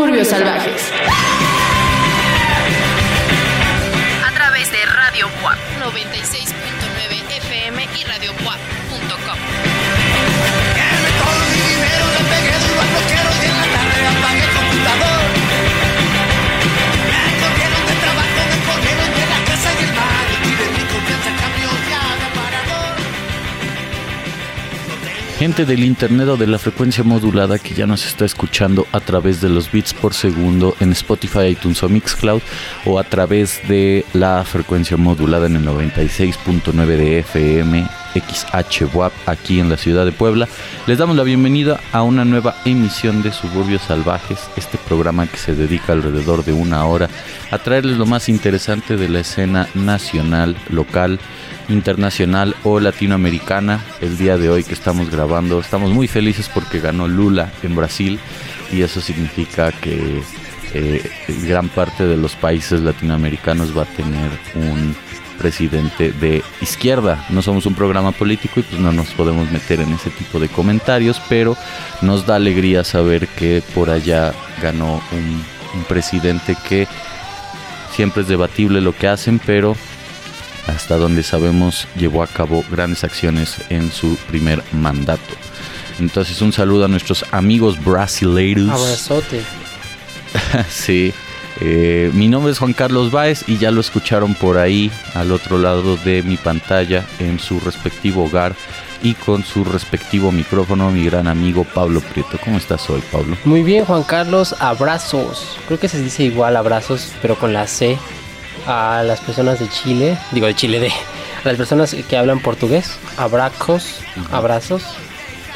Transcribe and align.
Suburbios 0.00 0.28
Salvajes. 0.28 0.90
Gente 25.40 25.64
del 25.64 25.84
internet 25.84 26.28
o 26.28 26.36
de 26.36 26.46
la 26.46 26.58
frecuencia 26.58 27.02
modulada 27.02 27.58
que 27.58 27.72
ya 27.72 27.86
nos 27.86 28.04
está 28.04 28.26
escuchando 28.26 28.86
a 28.92 29.00
través 29.00 29.40
de 29.40 29.48
los 29.48 29.72
bits 29.72 29.94
por 29.94 30.12
segundo 30.12 30.76
en 30.80 30.92
Spotify, 30.92 31.46
iTunes 31.46 31.82
o 31.82 31.88
Mixcloud 31.88 32.42
o 32.84 32.98
a 32.98 33.04
través 33.04 33.66
de 33.66 34.04
la 34.12 34.44
frecuencia 34.44 34.98
modulada 34.98 35.46
en 35.46 35.56
el 35.56 35.64
96.9 35.64 36.86
de 36.86 37.18
FM 37.20 37.99
XHWAP 38.14 39.12
aquí 39.26 39.60
en 39.60 39.68
la 39.68 39.76
ciudad 39.76 40.04
de 40.04 40.12
Puebla. 40.12 40.48
Les 40.86 40.98
damos 40.98 41.16
la 41.16 41.22
bienvenida 41.22 41.80
a 41.92 42.02
una 42.02 42.24
nueva 42.24 42.56
emisión 42.64 43.22
de 43.22 43.32
Suburbios 43.32 43.82
Salvajes, 43.82 44.38
este 44.56 44.78
programa 44.78 45.26
que 45.26 45.36
se 45.36 45.54
dedica 45.54 45.92
alrededor 45.92 46.44
de 46.44 46.52
una 46.52 46.84
hora 46.86 47.08
a 47.50 47.58
traerles 47.58 47.98
lo 47.98 48.06
más 48.06 48.28
interesante 48.28 48.96
de 48.96 49.08
la 49.08 49.20
escena 49.20 49.68
nacional, 49.74 50.56
local, 50.68 51.18
internacional 51.68 52.54
o 52.64 52.80
latinoamericana. 52.80 53.80
El 54.00 54.18
día 54.18 54.36
de 54.36 54.50
hoy 54.50 54.64
que 54.64 54.74
estamos 54.74 55.10
grabando, 55.10 55.60
estamos 55.60 55.90
muy 55.92 56.08
felices 56.08 56.50
porque 56.52 56.80
ganó 56.80 57.08
Lula 57.08 57.50
en 57.62 57.76
Brasil 57.76 58.18
y 58.72 58.82
eso 58.82 59.00
significa 59.00 59.72
que 59.72 60.22
eh, 60.72 61.10
gran 61.44 61.68
parte 61.68 62.06
de 62.06 62.16
los 62.16 62.36
países 62.36 62.80
latinoamericanos 62.80 63.76
va 63.76 63.82
a 63.82 63.86
tener 63.86 64.30
un 64.54 64.94
presidente 65.40 66.12
de 66.12 66.44
izquierda. 66.60 67.24
No 67.30 67.40
somos 67.40 67.64
un 67.64 67.74
programa 67.74 68.12
político 68.12 68.60
y 68.60 68.62
pues 68.62 68.78
no 68.78 68.92
nos 68.92 69.08
podemos 69.12 69.50
meter 69.50 69.80
en 69.80 69.92
ese 69.94 70.10
tipo 70.10 70.38
de 70.38 70.48
comentarios, 70.48 71.20
pero 71.30 71.56
nos 72.02 72.26
da 72.26 72.36
alegría 72.36 72.84
saber 72.84 73.26
que 73.26 73.62
por 73.74 73.88
allá 73.88 74.34
ganó 74.62 75.00
un, 75.12 75.42
un 75.74 75.84
presidente 75.88 76.54
que 76.68 76.86
siempre 77.94 78.22
es 78.22 78.28
debatible 78.28 78.82
lo 78.82 78.94
que 78.94 79.08
hacen, 79.08 79.40
pero 79.44 79.74
hasta 80.66 80.96
donde 80.96 81.22
sabemos 81.22 81.88
llevó 81.96 82.22
a 82.22 82.26
cabo 82.26 82.62
grandes 82.70 83.02
acciones 83.02 83.56
en 83.70 83.90
su 83.90 84.16
primer 84.28 84.62
mandato. 84.72 85.34
Entonces 85.98 86.40
un 86.42 86.52
saludo 86.52 86.84
a 86.84 86.88
nuestros 86.88 87.24
amigos 87.30 87.82
brasileiros. 87.82 88.68
Abrazote. 88.68 89.42
sí. 90.70 91.14
Eh, 91.60 92.10
mi 92.14 92.28
nombre 92.28 92.52
es 92.52 92.58
Juan 92.58 92.72
Carlos 92.72 93.10
Báez 93.10 93.44
y 93.46 93.58
ya 93.58 93.70
lo 93.70 93.80
escucharon 93.80 94.34
por 94.34 94.56
ahí 94.56 94.90
al 95.14 95.30
otro 95.30 95.58
lado 95.58 95.96
de 95.96 96.22
mi 96.22 96.36
pantalla 96.36 97.04
en 97.18 97.38
su 97.38 97.60
respectivo 97.60 98.24
hogar 98.24 98.54
y 99.02 99.14
con 99.14 99.44
su 99.44 99.64
respectivo 99.64 100.32
micrófono 100.32 100.90
mi 100.90 101.04
gran 101.04 101.28
amigo 101.28 101.64
Pablo 101.64 102.00
Prieto. 102.00 102.38
¿Cómo 102.42 102.56
estás 102.56 102.88
hoy, 102.88 103.02
Pablo? 103.12 103.36
Muy 103.44 103.62
bien, 103.62 103.84
Juan 103.84 104.02
Carlos. 104.02 104.54
Abrazos. 104.58 105.58
Creo 105.66 105.78
que 105.78 105.88
se 105.88 106.02
dice 106.02 106.24
igual 106.24 106.56
abrazos, 106.56 107.12
pero 107.20 107.36
con 107.36 107.52
la 107.52 107.66
C. 107.66 107.98
A 108.66 109.02
las 109.02 109.20
personas 109.20 109.58
de 109.58 109.68
Chile. 109.68 110.18
Digo, 110.32 110.46
de 110.46 110.54
Chile, 110.54 110.80
de. 110.80 110.88
A 110.88 111.48
las 111.48 111.56
personas 111.56 111.94
que 111.94 112.16
hablan 112.16 112.40
portugués. 112.40 112.98
Abrazos. 113.16 114.00
Abrazos. 114.30 114.82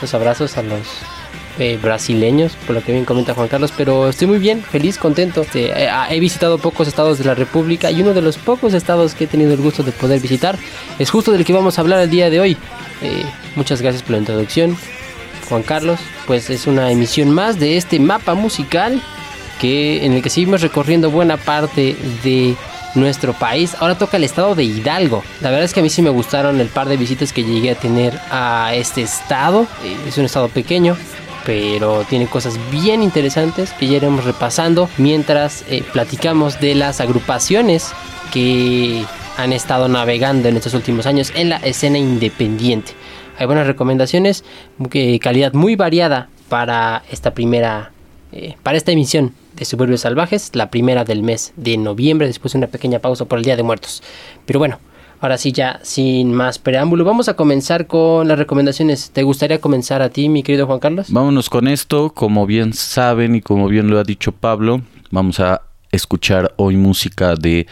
Los 0.01 0.15
abrazos 0.15 0.57
a 0.57 0.63
los 0.63 0.87
eh, 1.59 1.79
brasileños, 1.81 2.57
por 2.67 2.75
lo 2.75 2.83
que 2.83 2.93
bien 2.93 3.05
comenta 3.05 3.35
Juan 3.35 3.49
Carlos, 3.49 3.73
pero 3.77 4.09
estoy 4.09 4.27
muy 4.27 4.39
bien, 4.39 4.63
feliz, 4.63 4.99
contento. 4.99 5.43
Este, 5.43 5.67
eh, 5.67 5.89
he 6.11 6.21
visitado 6.21 6.59
pocos 6.59 6.89
estados 6.89 7.19
de 7.19 7.25
la 7.25 7.35
República 7.35 7.91
y 7.91 8.03
uno 8.03 8.13
de 8.13 8.23
los 8.23 8.39
pocos 8.39 8.75
estados 8.75 9.15
que 9.15 9.25
he 9.25 9.27
tenido 9.27 9.53
el 9.53 9.61
gusto 9.61 9.83
de 9.83 9.93
poder 9.93 10.21
visitar 10.21 10.59
es 10.99 11.11
justo 11.11 11.33
del 11.33 11.45
que 11.45 11.53
vamos 11.53 11.79
a 11.79 11.83
hablar 11.83 12.01
el 12.01 12.11
día 12.11 12.31
de 12.31 12.41
hoy. 12.41 12.57
Eh, 13.03 13.25
muchas 13.57 13.81
gracias 13.83 14.03
por 14.03 14.13
la 14.13 14.19
introducción, 14.19 14.77
Juan 15.49 15.63
Carlos. 15.63 16.01
Pues 16.27 16.51
es 16.51 16.67
una 16.67 16.91
emisión 16.91 17.31
más 17.31 17.59
de 17.59 17.77
este 17.77 18.01
mapa 18.01 18.35
musical 18.35 19.01
que 19.61 20.05
en 20.05 20.13
el 20.13 20.23
que 20.23 20.31
seguimos 20.31 20.61
recorriendo 20.61 21.11
buena 21.11 21.37
parte 21.37 21.97
de 22.25 22.57
nuestro 22.95 23.33
país. 23.33 23.75
Ahora 23.81 23.99
toca 23.99 24.17
el 24.17 24.25
estado 24.25 24.55
de 24.55 24.65
Hidalgo. 24.65 25.23
La 25.41 25.51
verdad 25.51 25.65
es 25.65 25.73
que 25.75 25.81
a 25.81 25.83
mí 25.83 25.91
sí 25.91 26.03
me 26.03 26.11
gustaron 26.11 26.61
el 26.61 26.69
par 26.69 26.89
de 26.89 26.97
visitas 26.97 27.33
que 27.33 27.43
llegué 27.43 27.71
a 27.71 27.75
tener 27.75 28.19
a 28.31 28.73
este 28.75 29.03
estado. 29.03 29.67
Eh, 29.85 29.97
Es 30.09 30.19
un 30.19 30.25
estado 30.25 30.49
pequeño, 30.49 30.97
pero 31.45 32.05
tiene 32.05 32.27
cosas 32.27 32.59
bien 32.71 33.03
interesantes 33.03 33.73
que 33.73 33.87
ya 33.87 33.97
iremos 33.97 34.25
repasando 34.25 34.89
mientras 34.99 35.65
eh, 35.69 35.83
platicamos 35.93 36.61
de 36.61 36.75
las 36.75 37.01
agrupaciones 37.01 37.93
que 38.33 39.05
han 39.37 39.53
estado 39.53 39.89
navegando 39.89 40.49
en 40.49 40.57
estos 40.57 40.75
últimos 40.75 41.07
años 41.07 41.33
en 41.35 41.49
la 41.51 41.57
escena 41.57 41.99
independiente. 41.99 42.93
Hay 43.39 43.47
buenas 43.47 43.67
recomendaciones, 43.67 44.45
calidad 45.21 45.55
muy 45.55 45.75
variada 45.75 46.29
para 46.49 47.03
esta 47.11 47.35
primera, 47.35 47.91
eh, 48.33 48.55
para 48.63 48.77
esta 48.77 48.93
emisión 48.93 49.35
de 49.57 49.65
Suburbios 49.65 50.03
Salvajes, 50.03 50.51
la 50.55 50.71
primera 50.71 51.05
del 51.05 51.23
mes 51.23 51.53
de 51.57 51.77
noviembre, 51.77 52.27
después 52.27 52.53
de 52.53 52.59
una 52.59 52.67
pequeña 52.69 53.01
pausa 53.01 53.25
por 53.25 53.39
el 53.39 53.45
Día 53.45 53.57
de 53.57 53.63
Muertos. 53.63 54.03
Pero 54.47 54.59
bueno, 54.61 54.79
ahora 55.21 55.39
sí 55.39 55.53
ya 55.53 55.81
sin 55.83 56.33
más 56.33 56.59
preámbulo, 56.59 57.05
vamos 57.05 57.29
a 57.29 57.35
comenzar 57.35 57.87
con 57.87 58.29
las 58.29 58.39
recomendaciones. 58.39 59.11
¿Te 59.11 59.23
gustaría 59.23 59.61
comenzar 59.61 60.03
a 60.03 60.11
ti, 60.11 60.29
mi 60.29 60.43
querido 60.43 60.67
Juan 60.67 60.81
Carlos? 60.81 61.07
Vámonos 61.11 61.51
con 61.51 61.69
esto, 61.69 62.11
como 62.11 62.47
bien 62.47 62.73
saben 62.73 63.35
y 63.35 63.41
como 63.41 63.69
bien 63.69 63.91
lo 63.91 63.99
ha 63.99 64.05
dicho 64.05 64.33
Pablo, 64.33 64.83
vamos 65.11 65.41
a 65.41 65.63
escuchar 65.93 66.53
hoy 66.57 66.77
música 66.77 67.35
de 67.35 67.67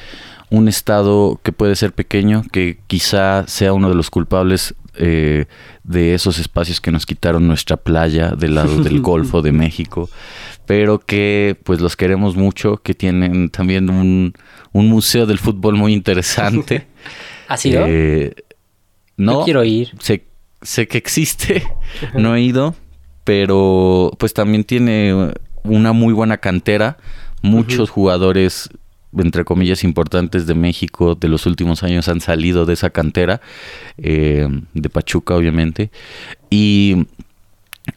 un 0.51 0.69
estado 0.69 1.41
que 1.43 1.53
puede 1.53 1.77
ser 1.77 1.93
pequeño, 1.93 2.43
que 2.53 2.79
quizá 2.87 3.47
sea 3.47 3.73
uno 3.73 3.89
de 3.89 3.95
los 3.95 4.11
culpables 4.11 4.75
eh, 4.95 5.47
de 5.83 6.13
esos 6.13 6.39
espacios 6.39 6.81
que 6.81 6.93
nos 6.93 7.07
quitaron 7.07 7.49
nuestra 7.49 7.79
playa 7.79 8.31
del 8.31 8.55
lado 8.55 8.83
del 8.83 9.01
Golfo 9.03 9.41
de 9.41 9.51
México, 9.51 10.11
pero 10.67 10.99
que 10.99 11.57
pues 11.65 11.81
los 11.81 11.97
queremos 11.97 12.37
mucho, 12.37 12.77
que 12.83 12.93
tienen 12.93 13.49
también 13.49 13.89
un, 13.89 14.35
un 14.73 14.89
museo 14.89 15.25
del 15.25 15.39
fútbol 15.39 15.77
muy 15.77 15.95
interesante. 15.95 16.87
¿Ha 17.53 17.57
sido? 17.59 17.85
Eh, 17.87 18.35
no, 19.19 19.41
Yo 19.41 19.45
quiero 19.45 19.63
ir. 19.63 19.93
sé, 20.01 20.25
sé 20.63 20.89
que 20.89 20.97
existe, 20.97 21.63
no 22.15 22.35
he 22.35 22.41
ido, 22.41 22.75
pero 23.25 24.11
pues 24.19 24.33
también 24.33 24.65
tiene 24.65 25.35
una 25.65 25.93
muy 25.93 26.15
buena 26.15 26.39
cantera, 26.39 26.97
muchos 27.43 27.91
jugadores 27.91 28.71
entre 29.19 29.45
comillas 29.45 29.85
importantes 29.85 30.47
de 30.47 30.55
México 30.55 31.15
de 31.15 31.29
los 31.29 31.45
últimos 31.45 31.83
años 31.83 32.09
han 32.09 32.23
salido 32.23 32.65
de 32.65 32.73
esa 32.73 32.89
cantera, 32.89 33.43
eh, 33.99 34.49
de 34.73 34.89
Pachuca 34.89 35.35
obviamente, 35.35 35.91
y, 36.49 37.07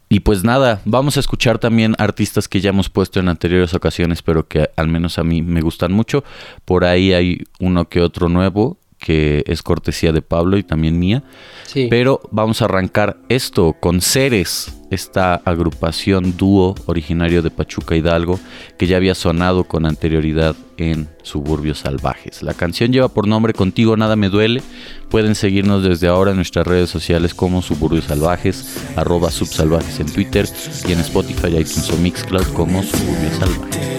y 0.10 0.20
pues 0.20 0.44
nada, 0.44 0.82
vamos 0.84 1.16
a 1.16 1.22
escuchar 1.22 1.60
también 1.60 1.96
artistas 1.98 2.50
que 2.50 2.60
ya 2.60 2.72
hemos 2.72 2.90
puesto 2.90 3.22
en 3.22 3.30
anteriores 3.30 3.74
ocasiones, 3.74 4.22
pero 4.22 4.50
que 4.50 4.70
al 4.76 4.90
menos 4.90 5.18
a 5.18 5.24
mí 5.24 5.42
me 5.42 5.62
gustan 5.62 5.94
mucho, 5.94 6.26
por 6.66 6.84
ahí 6.84 7.14
hay 7.14 7.44
uno 7.60 7.88
que 7.88 8.02
otro 8.02 8.28
nuevo 8.28 8.78
que 8.98 9.44
es 9.48 9.62
cortesía 9.62 10.12
de 10.12 10.22
Pablo 10.22 10.58
y 10.58 10.64
también 10.64 11.00
mía. 11.00 11.24
Sí. 11.66 11.88
Pero 11.90 12.22
vamos 12.32 12.62
a 12.62 12.66
arrancar 12.66 13.18
esto 13.30 13.76
con 13.80 14.02
Ceres, 14.02 14.74
esta 14.92 15.36
agrupación 15.36 16.38
dúo 16.38 16.76
originario 16.86 17.42
de 17.42 17.52
Pachuca 17.52 17.96
Hidalgo 17.96 18.40
que 18.78 18.88
ya 18.88 18.98
había 18.98 19.16
sonado 19.16 19.66
con 19.66 19.86
anterioridad 19.86 20.56
en 20.78 21.10
Suburbios 21.24 21.80
Salvajes. 21.80 22.44
La 22.44 22.54
canción 22.54 22.92
lleva 22.92 23.10
por 23.10 23.28
nombre 23.28 23.54
Contigo 23.54 23.98
Nada 23.98 24.16
Me 24.16 24.30
Duele. 24.30 24.62
Pueden 25.10 25.36
seguirnos 25.36 25.84
desde 25.84 26.08
ahora 26.08 26.32
en 26.32 26.38
nuestras 26.38 26.68
redes 26.68 26.90
sociales 26.90 27.34
como 27.34 27.62
Suburbios 27.62 28.06
Salvajes, 28.06 28.78
arroba 28.96 29.32
subsalvajes 29.32 30.00
en 30.00 30.12
Twitter 30.12 30.48
y 30.88 30.91
en 30.91 31.00
Spotify, 31.00 31.48
iTunes 31.48 31.90
o 31.91 31.98
Mixcloud 31.98 32.48
como 32.53 32.84
Suburbios 32.84 33.36
Salvajes. 33.38 33.96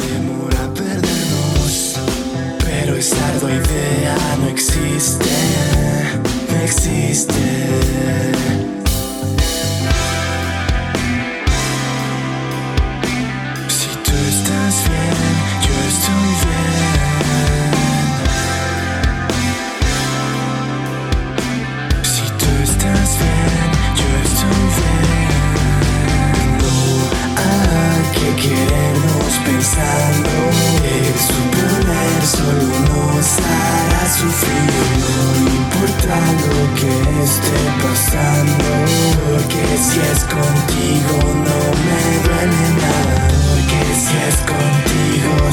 Pero 2.59 2.97
idea 3.49 4.17
no 4.19 4.26
existe, 4.97 5.29
no 6.51 6.63
existe. 6.63 8.06
Sufrir 34.19 34.71
No 35.03 35.51
importa 35.61 36.17
lo 36.45 36.59
que 36.79 36.93
esté 37.25 37.59
pasando 37.83 38.65
Porque 39.27 39.63
si 39.77 39.99
es 40.13 40.21
contigo 40.25 41.17
no 41.47 41.59
me 41.85 42.01
duele 42.25 42.65
nada 42.81 43.29
Porque 43.49 43.81
si 43.95 44.15
es 44.29 44.37
contigo 44.51 44.87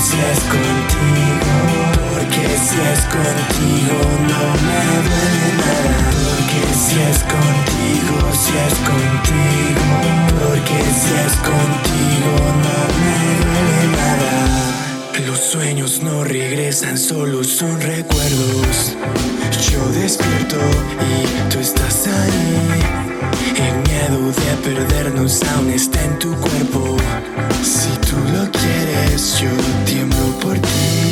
si 0.03 0.17
es 0.19 0.39
contigo, 0.51 1.53
porque 2.11 2.45
si 2.57 2.77
es 2.91 3.01
contigo 3.05 3.99
no 4.27 4.43
me 4.65 4.81
duele 5.07 5.47
nada. 5.61 6.11
Porque 6.35 6.63
si 6.73 6.99
es 6.99 7.19
contigo, 7.23 8.15
si 8.33 8.53
es 8.67 8.75
contigo, 8.89 9.85
porque 10.39 10.79
si 10.99 11.13
es 11.25 11.35
contigo 11.37 12.31
no 12.63 12.77
me 12.99 13.15
duele 13.39 13.63
nada. 13.63 13.72
Los 15.19 15.39
sueños 15.39 16.01
no 16.01 16.23
regresan, 16.23 16.97
solo 16.97 17.43
son 17.43 17.79
recuerdos. 17.79 18.95
Yo 19.71 19.87
despierto 19.89 20.57
y 20.57 21.51
tú 21.51 21.59
estás 21.59 22.07
ahí. 22.07 22.81
El 23.55 23.75
miedo 23.89 24.31
de 24.31 24.57
perdernos 24.63 25.41
aún 25.43 25.69
está 25.69 26.03
en 26.03 26.17
tu 26.19 26.33
cuerpo. 26.35 26.97
Si 27.63 27.89
tú 28.07 28.17
lo 28.33 28.49
quieres, 28.51 29.39
yo 29.39 29.49
tiemblo 29.85 30.39
por 30.39 30.57
ti. 30.57 31.03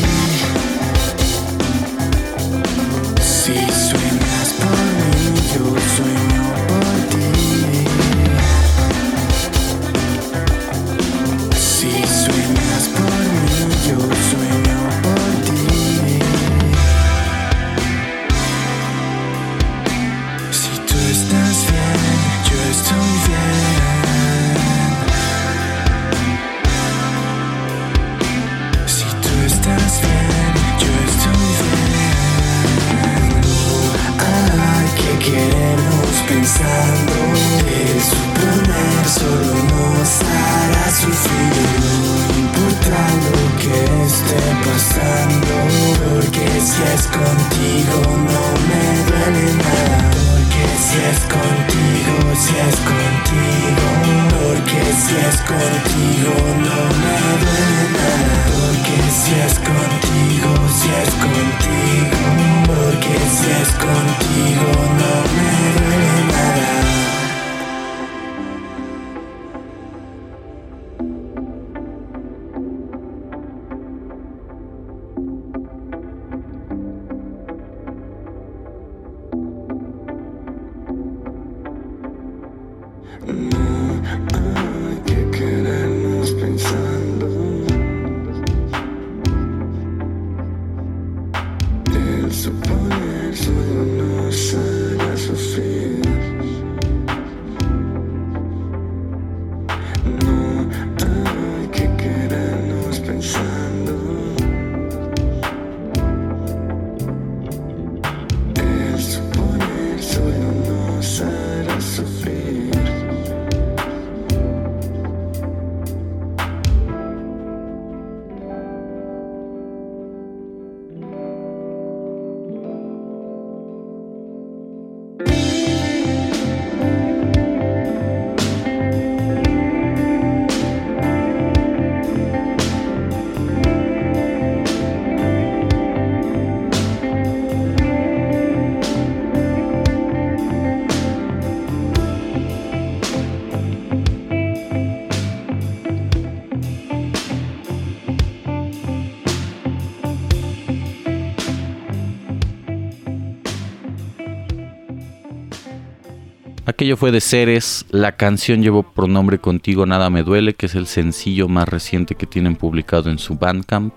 Aquello 156.81 156.97
fue 156.97 157.11
de 157.11 157.21
Ceres, 157.21 157.85
la 157.91 158.13
canción 158.13 158.63
llevó 158.63 158.81
por 158.81 159.07
nombre 159.07 159.37
Contigo 159.37 159.85
Nada 159.85 160.09
Me 160.09 160.23
Duele, 160.23 160.55
que 160.55 160.65
es 160.65 160.73
el 160.73 160.87
sencillo 160.87 161.47
más 161.47 161.69
reciente 161.69 162.15
que 162.15 162.25
tienen 162.25 162.55
publicado 162.55 163.11
en 163.11 163.19
su 163.19 163.35
Bandcamp. 163.35 163.93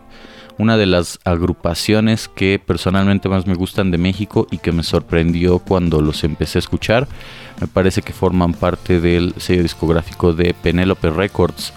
Una 0.59 0.77
de 0.77 0.85
las 0.85 1.19
agrupaciones 1.25 2.29
que 2.29 2.59
personalmente 2.59 3.31
más 3.31 3.47
me 3.47 3.55
gustan 3.55 3.91
de 3.91 3.97
México 3.97 4.47
y 4.51 4.59
que 4.59 4.71
me 4.71 4.83
sorprendió 4.83 5.61
cuando 5.61 6.03
los 6.03 6.25
empecé 6.25 6.59
a 6.59 6.61
escuchar. 6.61 7.09
Me 7.59 7.69
parece 7.69 8.03
que 8.03 8.13
forman 8.13 8.53
parte 8.53 9.01
del 9.01 9.33
sello 9.39 9.63
discográfico 9.63 10.35
de 10.35 10.53
Penelope 10.53 11.09
Records. 11.09 11.73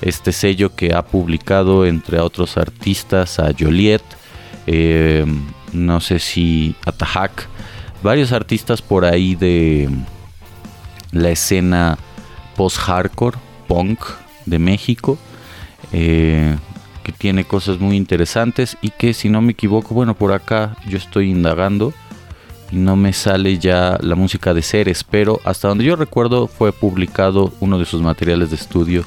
Este 0.00 0.30
sello 0.30 0.76
que 0.76 0.94
ha 0.94 1.02
publicado 1.04 1.86
entre 1.86 2.20
otros 2.20 2.56
artistas 2.56 3.40
a 3.40 3.50
Joliet, 3.52 4.04
eh, 4.68 5.26
no 5.72 5.98
sé 5.98 6.20
si 6.20 6.76
a 6.86 6.92
Tahak, 6.92 7.48
varios 8.04 8.30
artistas 8.30 8.80
por 8.80 9.04
ahí 9.04 9.34
de 9.34 9.88
la 11.12 11.30
escena 11.30 11.98
post-hardcore, 12.56 13.38
punk 13.68 14.00
de 14.46 14.58
México, 14.58 15.18
eh, 15.92 16.56
que 17.04 17.12
tiene 17.12 17.44
cosas 17.44 17.78
muy 17.78 17.96
interesantes 17.96 18.76
y 18.80 18.90
que 18.90 19.14
si 19.14 19.28
no 19.28 19.40
me 19.40 19.52
equivoco, 19.52 19.94
bueno, 19.94 20.14
por 20.14 20.32
acá 20.32 20.76
yo 20.86 20.98
estoy 20.98 21.30
indagando 21.30 21.92
y 22.70 22.76
no 22.76 22.96
me 22.96 23.12
sale 23.12 23.58
ya 23.58 23.98
la 24.00 24.14
música 24.14 24.54
de 24.54 24.62
Ceres, 24.62 25.04
pero 25.04 25.40
hasta 25.44 25.68
donde 25.68 25.84
yo 25.84 25.96
recuerdo 25.96 26.46
fue 26.46 26.72
publicado 26.72 27.52
uno 27.60 27.78
de 27.78 27.84
sus 27.84 28.02
materiales 28.02 28.50
de 28.50 28.56
estudio 28.56 29.04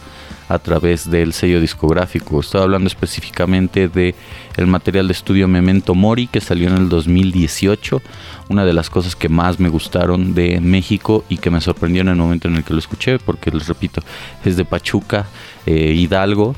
a 0.48 0.60
través 0.60 1.10
del 1.10 1.34
sello 1.34 1.60
discográfico. 1.60 2.40
Estaba 2.40 2.66
hablando 2.66 2.88
específicamente 2.88 3.88
de 3.88 4.16
el 4.58 4.68
material 4.68 5.08
de 5.08 5.14
estudio 5.14 5.48
Memento 5.48 5.96
Mori 5.96 6.28
que 6.28 6.42
salió 6.42 6.68
en 6.68 6.78
el 6.78 6.90
2018. 6.90 8.02
Una 8.50 8.66
de 8.66 8.74
las 8.74 8.90
cosas 8.90 9.16
que 9.16 9.30
más 9.30 9.60
me 9.60 9.70
gustaron 9.70 10.34
de 10.34 10.60
México 10.62 11.24
y 11.30 11.38
que 11.38 11.50
me 11.50 11.62
sorprendió 11.62 12.02
en 12.02 12.10
el 12.10 12.16
momento 12.16 12.48
en 12.48 12.56
el 12.56 12.64
que 12.64 12.74
lo 12.74 12.80
escuché, 12.80 13.18
porque 13.20 13.52
les 13.52 13.68
repito, 13.68 14.02
es 14.44 14.56
de 14.58 14.66
Pachuca, 14.66 15.26
eh, 15.66 15.94
Hidalgo. 15.94 16.56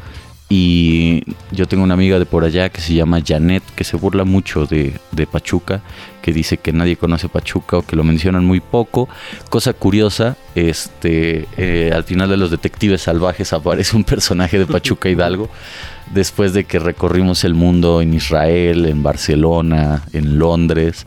Y 0.49 1.23
yo 1.51 1.67
tengo 1.67 1.83
una 1.83 1.95
amiga 1.95 2.19
de 2.19 2.25
por 2.25 2.45
allá 2.45 2.69
que 2.69 2.79
se 2.79 2.93
llama 2.93 3.19
Janet, 3.25 3.63
que 3.75 3.83
se 3.83 3.97
burla 3.97 4.23
mucho 4.23 4.65
de, 4.65 4.93
de, 5.11 5.27
Pachuca, 5.27 5.81
que 6.21 6.31
dice 6.31 6.55
que 6.55 6.71
nadie 6.71 6.95
conoce 6.95 7.27
Pachuca 7.27 7.77
o 7.77 7.81
que 7.81 7.97
lo 7.97 8.05
mencionan 8.05 8.45
muy 8.45 8.61
poco. 8.61 9.09
Cosa 9.49 9.73
curiosa, 9.73 10.37
este, 10.55 11.47
eh, 11.57 11.91
al 11.93 12.05
final 12.05 12.29
de 12.29 12.37
los 12.37 12.49
detectives 12.49 13.01
salvajes 13.01 13.51
aparece 13.51 13.97
un 13.97 14.05
personaje 14.05 14.57
de 14.57 14.65
Pachuca 14.65 15.09
Hidalgo, 15.09 15.49
después 16.13 16.53
de 16.53 16.63
que 16.63 16.79
recorrimos 16.79 17.43
el 17.43 17.53
mundo 17.53 18.01
en 18.01 18.13
Israel, 18.13 18.85
en 18.85 19.03
Barcelona, 19.03 20.03
en 20.13 20.39
Londres. 20.39 21.05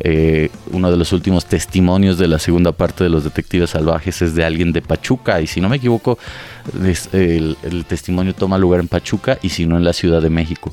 Eh, 0.00 0.50
uno 0.70 0.90
de 0.90 0.96
los 0.96 1.12
últimos 1.12 1.46
testimonios 1.46 2.18
de 2.18 2.28
la 2.28 2.38
segunda 2.38 2.70
parte 2.70 3.02
de 3.02 3.10
los 3.10 3.24
detectives 3.24 3.70
salvajes 3.70 4.22
es 4.22 4.34
de 4.36 4.44
alguien 4.44 4.72
de 4.72 4.80
Pachuca 4.80 5.40
y 5.40 5.48
si 5.48 5.60
no 5.60 5.68
me 5.68 5.76
equivoco 5.76 6.18
el, 7.12 7.56
el, 7.64 7.84
testimonio 7.84 8.32
toma 8.32 8.58
lugar 8.58 8.78
en 8.78 8.86
Pachuca 8.86 9.38
y 9.42 9.48
si 9.48 9.66
no 9.66 9.76
en 9.76 9.82
la 9.82 9.92
Ciudad 9.92 10.22
de 10.22 10.30
México 10.30 10.72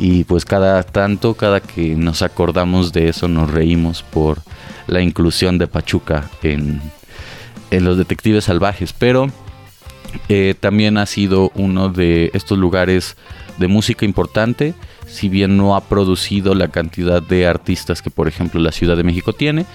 y 0.00 0.24
pues 0.24 0.44
cada 0.44 0.82
tanto 0.82 1.34
cada 1.34 1.60
que 1.60 1.94
nos 1.94 2.22
acordamos 2.22 2.92
de 2.92 3.08
eso 3.08 3.28
nos 3.28 3.52
reímos 3.52 4.02
por 4.02 4.38
la 4.88 5.00
inclusión 5.00 5.58
de 5.58 5.68
Pachuca 5.68 6.28
en, 6.42 6.82
en 7.70 7.84
los 7.84 7.96
detectives 7.96 8.46
salvajes 8.46 8.92
pero 8.92 9.30
Eh, 10.28 10.54
también 10.58 10.98
ha 10.98 11.06
sido 11.06 11.50
uno 11.54 11.88
de 11.88 12.30
estos 12.34 12.58
lugares 12.58 13.16
de 13.58 13.68
música 13.68 14.04
importante, 14.04 14.74
si 15.06 15.28
bien 15.28 15.56
no 15.56 15.76
ha 15.76 15.82
producido 15.82 16.54
la 16.54 16.68
cantidad 16.68 17.22
de 17.22 17.46
artistas 17.46 18.02
que 18.02 18.10
por 18.10 18.28
ejemplo 18.28 18.60
la 18.60 18.72
Ciudad 18.72 18.96
de 18.96 19.04
México 19.04 19.32
tiene, 19.32 19.66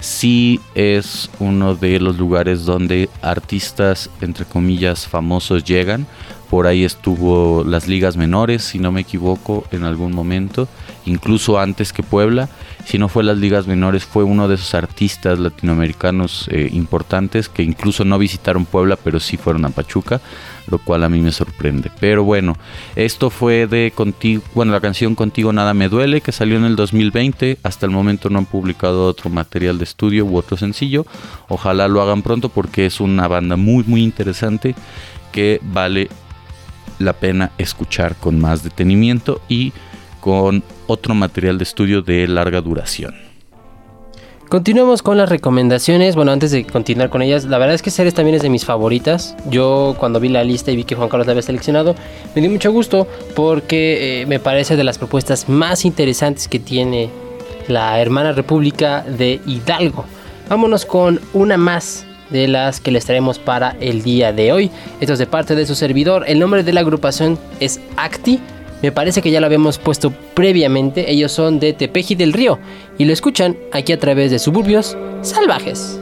sí 0.00 0.60
es 0.74 1.30
uno 1.38 1.74
de 1.74 2.00
los 2.00 2.18
lugares 2.18 2.64
donde 2.64 3.08
artistas 3.22 4.10
entre 4.20 4.44
comillas 4.44 5.06
famosos 5.06 5.64
llegan. 5.64 6.06
Por 6.50 6.66
ahí 6.66 6.82
estuvo 6.82 7.62
las 7.62 7.88
ligas 7.88 8.16
menores, 8.16 8.62
si 8.62 8.78
no 8.78 8.90
me 8.90 9.02
equivoco, 9.02 9.64
en 9.70 9.84
algún 9.84 10.14
momento, 10.14 10.66
incluso 11.04 11.58
antes 11.58 11.92
que 11.92 12.02
Puebla. 12.02 12.48
Si 12.84 12.98
no 12.98 13.08
fue 13.08 13.22
las 13.22 13.36
ligas 13.36 13.66
menores, 13.66 14.04
fue 14.04 14.24
uno 14.24 14.48
de 14.48 14.54
esos 14.54 14.74
artistas 14.74 15.38
latinoamericanos 15.38 16.48
eh, 16.50 16.70
importantes 16.72 17.48
que 17.48 17.62
incluso 17.62 18.04
no 18.04 18.18
visitaron 18.18 18.64
Puebla, 18.64 18.96
pero 18.96 19.20
sí 19.20 19.36
fueron 19.36 19.66
a 19.66 19.70
Pachuca, 19.70 20.20
lo 20.68 20.78
cual 20.78 21.04
a 21.04 21.08
mí 21.08 21.20
me 21.20 21.32
sorprende. 21.32 21.90
Pero 22.00 22.24
bueno, 22.24 22.56
esto 22.96 23.30
fue 23.30 23.66
de 23.66 23.92
contigo, 23.94 24.42
bueno, 24.54 24.72
la 24.72 24.80
canción 24.80 25.14
Contigo 25.14 25.52
Nada 25.52 25.74
Me 25.74 25.88
Duele, 25.88 26.20
que 26.20 26.32
salió 26.32 26.56
en 26.56 26.64
el 26.64 26.76
2020. 26.76 27.58
Hasta 27.62 27.84
el 27.84 27.92
momento 27.92 28.30
no 28.30 28.38
han 28.38 28.46
publicado 28.46 29.06
otro 29.06 29.28
material 29.28 29.78
de 29.78 29.84
estudio 29.84 30.24
u 30.24 30.36
otro 30.36 30.56
sencillo. 30.56 31.06
Ojalá 31.48 31.88
lo 31.88 32.00
hagan 32.00 32.22
pronto 32.22 32.48
porque 32.48 32.86
es 32.86 33.00
una 33.00 33.28
banda 33.28 33.56
muy, 33.56 33.84
muy 33.84 34.02
interesante 34.02 34.74
que 35.32 35.60
vale 35.62 36.08
la 36.98 37.12
pena 37.12 37.52
escuchar 37.58 38.16
con 38.16 38.40
más 38.40 38.62
detenimiento 38.62 39.40
y 39.48 39.72
con 40.20 40.62
otro 40.86 41.14
material 41.14 41.58
de 41.58 41.64
estudio 41.64 42.02
de 42.02 42.26
larga 42.28 42.60
duración. 42.60 43.28
Continuamos 44.48 45.02
con 45.02 45.18
las 45.18 45.28
recomendaciones. 45.28 46.16
Bueno, 46.16 46.32
antes 46.32 46.50
de 46.50 46.64
continuar 46.64 47.10
con 47.10 47.20
ellas, 47.20 47.44
la 47.44 47.58
verdad 47.58 47.74
es 47.74 47.82
que 47.82 47.90
Ceres 47.90 48.14
también 48.14 48.34
es 48.34 48.42
de 48.42 48.48
mis 48.48 48.64
favoritas. 48.64 49.36
Yo 49.50 49.94
cuando 49.98 50.20
vi 50.20 50.30
la 50.30 50.42
lista 50.42 50.70
y 50.70 50.76
vi 50.76 50.84
que 50.84 50.94
Juan 50.94 51.10
Carlos 51.10 51.26
la 51.26 51.32
había 51.32 51.42
seleccionado, 51.42 51.94
me 52.34 52.40
dio 52.40 52.50
mucho 52.50 52.72
gusto 52.72 53.06
porque 53.36 54.22
eh, 54.22 54.26
me 54.26 54.38
parece 54.38 54.76
de 54.76 54.84
las 54.84 54.96
propuestas 54.96 55.50
más 55.50 55.84
interesantes 55.84 56.48
que 56.48 56.58
tiene 56.58 57.10
la 57.68 58.00
hermana 58.00 58.32
República 58.32 59.02
de 59.02 59.38
Hidalgo. 59.46 60.06
Vámonos 60.48 60.86
con 60.86 61.20
una 61.34 61.58
más 61.58 62.06
de 62.30 62.48
las 62.48 62.80
que 62.80 62.90
les 62.90 63.04
traemos 63.04 63.38
para 63.38 63.76
el 63.80 64.02
día 64.02 64.32
de 64.32 64.52
hoy. 64.52 64.70
Esto 65.00 65.12
es 65.12 65.18
de 65.18 65.26
parte 65.26 65.54
de 65.56 65.66
su 65.66 65.74
servidor. 65.74 66.24
El 66.26 66.38
nombre 66.38 66.62
de 66.62 66.72
la 66.72 66.80
agrupación 66.80 67.38
es 67.60 67.80
Acti. 67.98 68.40
Me 68.82 68.92
parece 68.92 69.22
que 69.22 69.30
ya 69.30 69.40
lo 69.40 69.46
habíamos 69.46 69.78
puesto 69.78 70.12
previamente. 70.34 71.10
Ellos 71.10 71.32
son 71.32 71.58
de 71.58 71.72
Tepeji 71.72 72.14
del 72.14 72.32
Río 72.32 72.58
y 72.96 73.04
lo 73.04 73.12
escuchan 73.12 73.56
aquí 73.72 73.92
a 73.92 73.98
través 73.98 74.30
de 74.30 74.38
Suburbios 74.38 74.96
Salvajes. 75.22 76.00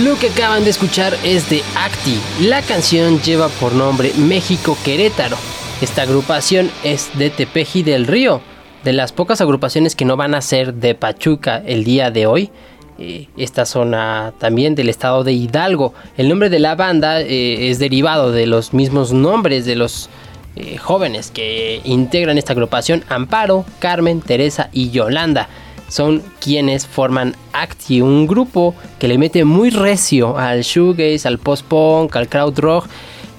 Lo 0.00 0.18
que 0.18 0.30
acaban 0.30 0.64
de 0.64 0.70
escuchar 0.70 1.14
es 1.22 1.50
de 1.50 1.62
Acti. 1.76 2.18
La 2.40 2.62
canción 2.62 3.20
lleva 3.20 3.48
por 3.48 3.74
nombre 3.74 4.10
México 4.16 4.74
Querétaro. 4.86 5.36
Esta 5.82 6.00
agrupación 6.00 6.70
es 6.82 7.10
de 7.18 7.28
Tepeji 7.28 7.82
del 7.82 8.06
Río, 8.06 8.40
de 8.84 8.94
las 8.94 9.12
pocas 9.12 9.42
agrupaciones 9.42 9.94
que 9.94 10.06
no 10.06 10.16
van 10.16 10.34
a 10.34 10.40
ser 10.40 10.72
de 10.72 10.94
Pachuca 10.94 11.62
el 11.66 11.84
día 11.84 12.10
de 12.10 12.26
hoy. 12.26 12.50
Eh, 12.98 13.28
esta 13.36 13.66
zona 13.66 14.32
también 14.38 14.74
del 14.74 14.88
estado 14.88 15.24
de 15.24 15.34
Hidalgo. 15.34 15.92
El 16.16 16.30
nombre 16.30 16.48
de 16.48 16.58
la 16.58 16.74
banda 16.74 17.20
eh, 17.20 17.68
es 17.68 17.78
derivado 17.78 18.32
de 18.32 18.46
los 18.46 18.72
mismos 18.72 19.12
nombres 19.12 19.66
de 19.66 19.76
los 19.76 20.08
eh, 20.56 20.78
jóvenes 20.78 21.30
que 21.30 21.82
integran 21.84 22.38
esta 22.38 22.54
agrupación, 22.54 23.04
Amparo, 23.10 23.66
Carmen, 23.78 24.22
Teresa 24.22 24.70
y 24.72 24.88
Yolanda. 24.88 25.50
Son 25.92 26.22
quienes 26.40 26.86
forman 26.86 27.36
Acti, 27.52 28.00
un 28.00 28.26
grupo 28.26 28.74
que 28.98 29.08
le 29.08 29.18
mete 29.18 29.44
muy 29.44 29.68
recio 29.68 30.38
al 30.38 30.62
shoegaze, 30.62 31.28
al 31.28 31.36
post-punk, 31.36 32.16
al 32.16 32.30
crowd 32.30 32.58
rock. 32.58 32.86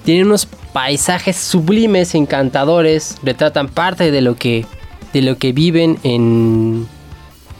Tienen 0.04 0.26
unos 0.26 0.46
paisajes 0.72 1.36
sublimes, 1.36 2.14
encantadores, 2.14 3.16
retratan 3.24 3.68
parte 3.68 4.12
de 4.12 4.20
lo 4.20 4.36
que, 4.36 4.66
de 5.12 5.22
lo 5.22 5.36
que 5.36 5.50
viven 5.50 5.98
en, 6.04 6.86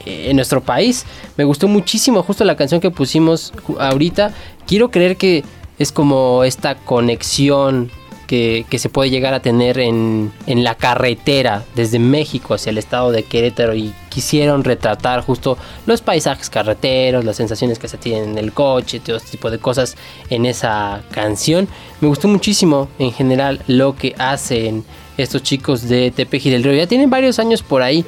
en 0.06 0.36
nuestro 0.36 0.60
país. 0.60 1.06
Me 1.36 1.42
gustó 1.42 1.66
muchísimo 1.66 2.22
justo 2.22 2.44
la 2.44 2.54
canción 2.54 2.80
que 2.80 2.92
pusimos 2.92 3.52
ahorita. 3.80 4.32
Quiero 4.64 4.92
creer 4.92 5.16
que 5.16 5.42
es 5.76 5.90
como 5.90 6.44
esta 6.44 6.76
conexión 6.76 7.90
que, 8.26 8.66
se 8.78 8.88
puede 8.88 9.10
llegar 9.10 9.34
a 9.34 9.40
tener 9.40 9.78
en, 9.78 10.32
en 10.46 10.64
la 10.64 10.74
carretera 10.74 11.64
desde 11.74 11.98
México 11.98 12.54
hacia 12.54 12.70
el 12.70 12.78
estado 12.78 13.12
de 13.12 13.22
Querétaro 13.22 13.74
y 13.74 13.92
quisieron 14.08 14.64
retratar 14.64 15.22
justo 15.22 15.58
los 15.86 16.00
paisajes 16.00 16.50
carreteros, 16.50 17.24
las 17.24 17.36
sensaciones 17.36 17.78
que 17.78 17.88
se 17.88 17.98
tienen 17.98 18.30
en 18.30 18.38
el 18.38 18.52
coche, 18.52 19.00
todo 19.00 19.16
este 19.16 19.32
tipo 19.32 19.50
de 19.50 19.58
cosas 19.58 19.96
en 20.30 20.46
esa 20.46 21.02
canción. 21.10 21.68
Me 22.00 22.08
gustó 22.08 22.28
muchísimo 22.28 22.88
en 22.98 23.12
general 23.12 23.60
lo 23.66 23.96
que 23.96 24.14
hacen 24.18 24.84
estos 25.16 25.42
chicos 25.42 25.88
de 25.88 26.10
Tepeji 26.10 26.50
del 26.50 26.64
Río. 26.64 26.74
Ya 26.74 26.86
tienen 26.86 27.10
varios 27.10 27.38
años 27.38 27.62
por 27.62 27.82
ahí. 27.82 28.04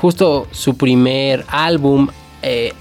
Justo 0.00 0.46
su 0.50 0.76
primer 0.76 1.44
álbum, 1.48 2.08
eh, 2.42 2.72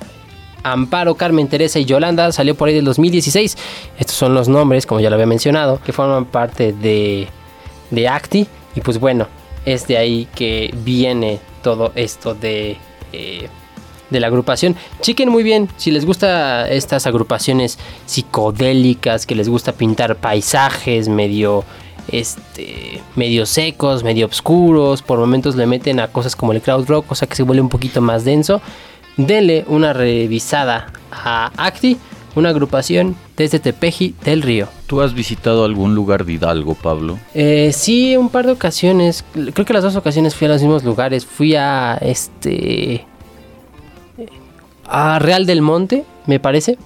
Amparo, 0.63 1.15
Carmen, 1.15 1.47
Teresa 1.47 1.80
y 1.80 1.86
Yolanda, 1.86 2.32
salió 2.32 2.56
por 2.56 2.67
ahí 2.67 2.76
del 2.76 2.86
2016. 2.86 3.58
Estos 3.99 4.15
son 4.15 4.34
los 4.34 4.47
nombres, 4.47 4.86
como 4.86 5.02
ya 5.02 5.10
lo 5.10 5.15
había 5.15 5.28
mencionado, 5.28 5.80
que 5.84 5.93
forman 5.93 6.26
parte 6.26 6.73
de, 6.73 7.28
de 7.91 8.08
Acti. 8.08 8.47
Y 8.76 8.82
pues 8.82 8.99
bueno, 8.99 9.28
es 9.65 9.88
de 9.88 9.97
ahí 9.97 10.28
que 10.36 10.73
viene 10.84 11.39
todo 11.62 11.91
esto 11.95 12.34
de, 12.34 12.78
eh, 13.12 13.47
de 14.10 14.19
la 14.19 14.28
agrupación. 14.28 14.76
Chequen 15.02 15.30
muy 15.30 15.43
bien 15.43 15.69
si 15.78 15.91
les 15.91 16.06
gusta 16.06 16.69
estas 16.69 17.06
agrupaciones 17.08 17.78
psicodélicas, 18.06 19.26
que 19.26 19.36
les 19.36 19.49
gusta 19.49 19.73
pintar 19.73 20.15
paisajes 20.15 21.10
medio 21.10 21.63
este 22.10 23.02
medio 23.15 23.45
secos, 23.45 24.04
medio 24.04 24.26
oscuros, 24.26 25.02
por 25.02 25.19
momentos 25.19 25.56
le 25.56 25.65
meten 25.65 25.99
a 25.99 26.10
cosas 26.10 26.36
como 26.36 26.52
el 26.52 26.62
crowd 26.62 26.86
rock, 26.88 27.08
cosa 27.08 27.28
que 27.28 27.36
se 27.36 27.43
vuelve 27.43 27.62
un 27.62 27.69
poquito 27.69 28.02
más 28.02 28.26
denso. 28.26 28.62
Dele 29.17 29.63
una 29.67 29.93
revisada 29.93 30.88
a 31.12 31.52
Acti, 31.58 31.97
una 32.36 32.49
agrupación 32.49 33.15
desde 33.38 33.60
Tepeji 33.60 34.15
del 34.23 34.41
Río. 34.41 34.67
¿Tú 34.88 35.02
has 35.02 35.13
visitado 35.13 35.65
algún 35.65 35.93
lugar 35.93 36.26
de 36.26 36.34
Hidalgo, 36.34 36.73
Pablo? 36.73 37.19
Eh, 37.36 37.71
sí, 37.73 38.17
un 38.17 38.30
par 38.30 38.45
de 38.47 38.54
ocasiones. 38.54 39.23
Creo 39.54 39.65
que 39.65 39.73
las 39.73 39.84
dos 39.84 39.95
ocasiones 39.95 40.34
fui 40.36 40.45
a 40.47 40.49
los 40.52 40.62
mismos 40.62 40.84
lugares. 40.84 41.26
Fui 41.26 41.56
a 41.56 41.97
este. 42.02 43.06
A 44.86 45.19
Real 45.19 45.45
del 45.45 45.62
Monte, 45.62 46.04
me 46.26 46.39
parece. 46.39 46.78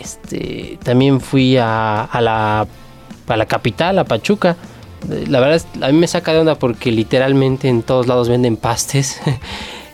Este. 0.00 0.78
También 0.82 1.20
fui 1.20 1.56
a, 1.56 2.02
a 2.04 2.20
la. 2.20 2.66
A 3.28 3.36
la 3.36 3.46
capital, 3.46 3.98
a 3.98 4.04
Pachuca. 4.04 4.56
Eh, 5.10 5.24
La 5.28 5.40
verdad, 5.40 5.56
es- 5.56 5.82
a 5.82 5.88
mí 5.88 5.96
me 5.98 6.06
saca 6.08 6.32
de 6.32 6.40
onda 6.40 6.56
porque 6.56 6.90
literalmente 6.92 7.68
en 7.68 7.82
todos 7.82 8.06
lados 8.08 8.28
venden 8.28 8.56
pastes. 8.56 9.20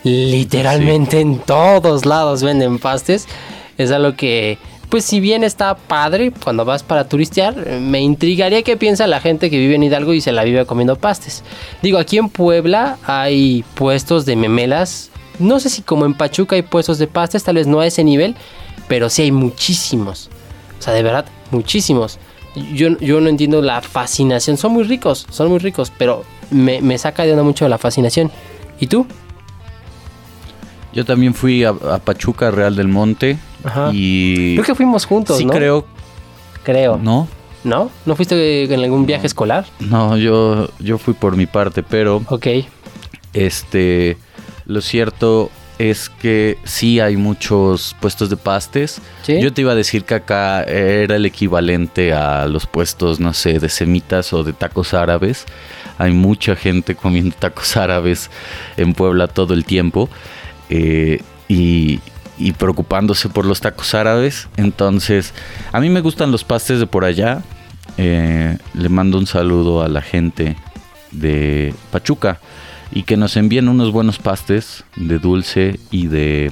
literalmente 0.03 1.19
en 1.19 1.39
todos 1.39 2.05
lados 2.05 2.43
venden 2.43 2.79
pastes. 2.79 3.27
Es 3.77 3.91
algo 3.91 4.15
que, 4.15 4.57
pues 4.89 5.05
si 5.05 5.19
bien 5.19 5.43
está 5.43 5.75
padre 5.75 6.31
cuando 6.31 6.65
vas 6.65 6.83
para 6.83 7.07
turistear, 7.07 7.55
me 7.79 8.01
intrigaría 8.01 8.63
qué 8.63 8.77
piensa 8.77 9.07
la 9.07 9.21
gente 9.21 9.49
que 9.49 9.57
vive 9.57 9.75
en 9.75 9.83
Hidalgo 9.83 10.13
y 10.13 10.21
se 10.21 10.31
la 10.31 10.43
vive 10.43 10.65
comiendo 10.65 10.95
pastes. 10.97 11.43
Digo, 11.81 11.97
aquí 11.97 12.17
en 12.17 12.29
Puebla 12.29 12.97
hay 13.05 13.63
puestos 13.75 14.25
de 14.25 14.35
memelas. 14.35 15.11
No 15.37 15.59
sé 15.59 15.69
si 15.69 15.81
como 15.81 16.05
en 16.05 16.13
Pachuca 16.13 16.55
hay 16.55 16.63
puestos 16.63 16.97
de 16.97 17.07
pastes, 17.07 17.43
tal 17.43 17.55
vez 17.55 17.67
no 17.67 17.79
a 17.79 17.87
ese 17.87 18.03
nivel, 18.03 18.35
pero 18.87 19.09
sí 19.09 19.21
hay 19.21 19.31
muchísimos. 19.31 20.29
O 20.77 20.81
sea, 20.81 20.93
de 20.93 21.03
verdad, 21.03 21.25
muchísimos. 21.51 22.19
Yo, 22.73 22.97
yo 22.99 23.21
no 23.21 23.29
entiendo 23.29 23.61
la 23.61 23.81
fascinación. 23.81 24.57
Son 24.57 24.73
muy 24.73 24.83
ricos, 24.83 25.27
son 25.29 25.49
muy 25.49 25.59
ricos, 25.59 25.91
pero 25.97 26.23
me, 26.49 26.81
me 26.81 26.97
saca 26.97 27.23
de 27.23 27.31
onda 27.31 27.43
mucho 27.43 27.67
la 27.69 27.77
fascinación. 27.77 28.31
¿Y 28.79 28.87
tú? 28.87 29.05
Yo 30.93 31.05
también 31.05 31.33
fui 31.33 31.63
a, 31.63 31.69
a 31.69 31.99
Pachuca, 31.99 32.51
Real 32.51 32.75
del 32.75 32.87
Monte. 32.87 33.37
Ajá. 33.63 33.91
Y. 33.93 34.55
Creo 34.55 34.65
que 34.65 34.75
fuimos 34.75 35.05
juntos, 35.05 35.37
sí, 35.37 35.45
¿no? 35.45 35.53
creo. 35.53 35.85
Creo. 36.63 36.97
No, 36.97 37.27
¿No? 37.63 37.89
¿No 38.05 38.15
fuiste 38.15 38.63
en 38.73 38.79
algún 38.83 39.05
viaje 39.05 39.27
escolar? 39.27 39.65
no, 39.79 40.15
yo, 40.17 40.69
yo 40.79 40.97
fui 40.97 41.13
por 41.13 41.35
mi 41.35 41.45
parte, 41.45 41.83
pero 41.83 42.21
Ok. 42.27 42.47
este. 43.33 44.17
Lo 44.65 44.81
cierto 44.81 45.49
es 45.79 46.09
que 46.09 46.57
sí 46.63 46.99
hay 46.99 47.15
muchos 47.17 47.95
puestos 47.99 48.29
de 48.29 48.37
pastes. 48.37 49.01
¿Sí? 49.23 49.41
Yo 49.41 49.51
te 49.53 49.61
iba 49.61 49.71
a 49.71 49.75
decir 49.75 50.03
que 50.03 50.13
acá 50.13 50.61
era 50.63 51.15
el 51.15 51.25
equivalente 51.25 52.13
a 52.13 52.45
los 52.47 52.67
puestos, 52.67 53.19
no 53.19 53.33
sé, 53.33 53.59
de 53.59 53.69
semitas 53.69 54.31
o 54.33 54.43
de 54.43 54.53
tacos 54.53 54.93
árabes. 54.93 55.45
Hay 55.97 56.11
mucha 56.11 56.55
gente 56.55 56.95
comiendo 56.95 57.35
tacos 57.39 57.77
árabes 57.77 58.29
en 58.77 58.93
Puebla 58.93 59.27
todo 59.27 59.53
el 59.53 59.65
tiempo 59.65 60.09
eh, 60.69 61.21
y, 61.47 61.99
preocupándose 62.57 63.29
por 63.29 63.45
los 63.45 63.61
tacos 63.61 63.93
árabes. 63.93 64.47
Entonces, 64.57 65.33
a 65.71 65.79
mí 65.79 65.89
me 65.89 66.01
gustan 66.01 66.31
los 66.31 66.43
pastes 66.43 66.79
de 66.79 66.87
por 66.87 67.05
allá. 67.05 67.43
Eh, 67.97 68.57
le 68.73 68.89
mando 68.89 69.17
un 69.17 69.27
saludo 69.27 69.81
a 69.81 69.89
la 69.89 70.01
gente 70.01 70.55
de 71.11 71.73
Pachuca 71.91 72.39
y 72.91 73.03
que 73.03 73.17
nos 73.17 73.35
envíen 73.35 73.67
unos 73.67 73.91
buenos 73.91 74.19
pastes 74.19 74.83
de 74.95 75.19
dulce 75.19 75.79
y 75.91 76.07
de 76.07 76.51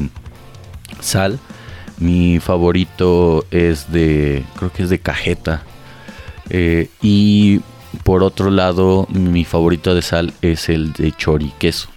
sal. 1.00 1.40
Mi 2.00 2.40
favorito 2.40 3.46
es 3.50 3.92
de, 3.92 4.44
creo 4.56 4.72
que 4.72 4.84
es 4.84 4.90
de 4.90 5.00
cajeta. 5.00 5.64
Eh, 6.50 6.90
y 7.02 7.62
por 8.04 8.24
otro 8.24 8.52
lado, 8.52 9.08
mi 9.10 9.46
favorito 9.46 9.96
de 9.96 10.02
sal 10.02 10.34
es 10.42 10.70
el 10.70 10.94
de 10.94 11.12
chori 11.12 11.52
queso. 11.60 11.90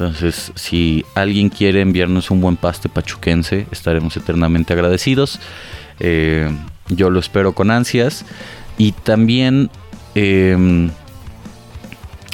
Entonces, 0.00 0.50
si 0.54 1.04
alguien 1.14 1.50
quiere 1.50 1.82
enviarnos 1.82 2.30
un 2.30 2.40
buen 2.40 2.56
paste 2.56 2.88
pachuquense, 2.88 3.66
estaremos 3.70 4.16
eternamente 4.16 4.72
agradecidos. 4.72 5.38
Eh, 5.98 6.50
yo 6.88 7.10
lo 7.10 7.20
espero 7.20 7.52
con 7.52 7.70
ansias. 7.70 8.24
Y 8.78 8.92
también, 8.92 9.68
eh, 10.14 10.56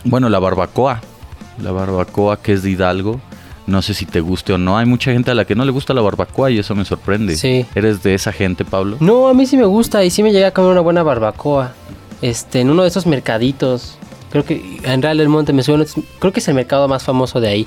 bueno, 0.05 0.29
la 0.29 0.39
barbacoa. 0.39 1.01
La 1.61 1.73
barbacoa 1.73 2.41
que 2.41 2.53
es 2.53 2.63
de 2.63 2.71
Hidalgo. 2.71 3.21
No 3.67 3.83
sé 3.83 3.95
si 3.95 4.07
te 4.07 4.21
guste 4.21 4.53
o 4.53 4.59
no. 4.59 4.79
Hay 4.79 4.87
mucha 4.87 5.11
gente 5.11 5.33
a 5.33 5.35
la 5.35 5.45
que 5.45 5.57
no 5.57 5.65
le 5.65 5.73
gusta 5.73 5.93
la 5.93 6.03
barbacoa 6.03 6.53
y 6.53 6.61
eso 6.61 6.77
me 6.77 6.85
sorprende. 6.85 7.35
Sí. 7.35 7.67
¿Eres 7.75 8.01
de 8.05 8.15
esa 8.15 8.31
gente, 8.31 8.65
Pablo? 8.65 8.97
No, 9.01 9.27
a 9.27 9.35
mí 9.35 9.45
sí 9.45 9.57
me 9.57 9.67
gusta 9.67 10.05
y 10.05 10.11
sí 10.11 10.23
me 10.23 10.31
llega 10.31 10.47
a 10.47 10.51
comer 10.53 10.71
una 10.71 10.83
buena 10.83 11.03
barbacoa. 11.03 11.73
Este, 12.23 12.61
en 12.61 12.71
uno 12.71 12.83
de 12.83 12.89
esos 12.91 13.07
mercaditos. 13.07 13.99
Creo 14.37 14.45
que 14.45 14.81
en 14.83 15.01
Real 15.01 15.17
del 15.17 15.31
Monte 15.31 15.55
me 15.55 15.63
suena. 15.63 15.87
Creo 16.19 16.31
que 16.31 16.41
es 16.41 16.49
el 16.49 16.55
mercado 16.55 16.89
más 16.89 17.03
famoso 17.03 17.41
de 17.41 17.49
ahí. 17.49 17.67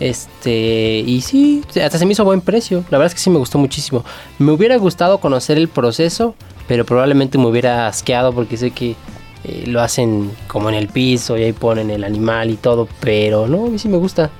Este, 0.00 1.02
y 1.06 1.22
sí, 1.22 1.62
hasta 1.82 1.96
se 1.96 2.04
me 2.04 2.12
hizo 2.12 2.26
buen 2.26 2.42
precio. 2.42 2.84
La 2.90 2.98
verdad 2.98 3.06
es 3.06 3.14
que 3.14 3.20
sí 3.20 3.30
me 3.30 3.38
gustó 3.38 3.56
muchísimo. 3.56 4.04
Me 4.38 4.52
hubiera 4.52 4.76
gustado 4.76 5.16
conocer 5.16 5.56
el 5.56 5.68
proceso, 5.68 6.34
pero 6.68 6.84
probablemente 6.84 7.38
me 7.38 7.46
hubiera 7.46 7.86
asqueado 7.86 8.34
porque 8.34 8.58
sé 8.58 8.70
que 8.72 8.96
eh, 9.44 9.64
lo 9.66 9.80
hacen 9.80 10.30
como 10.46 10.68
en 10.68 10.74
el 10.74 10.88
piso 10.88 11.38
y 11.38 11.44
ahí 11.44 11.54
ponen 11.54 11.88
el 11.88 12.04
animal 12.04 12.50
y 12.50 12.56
todo. 12.56 12.86
Pero 13.00 13.46
no, 13.46 13.64
a 13.64 13.68
mí 13.70 13.78
sí 13.78 13.88
me 13.88 13.96
gusta. 13.96 14.30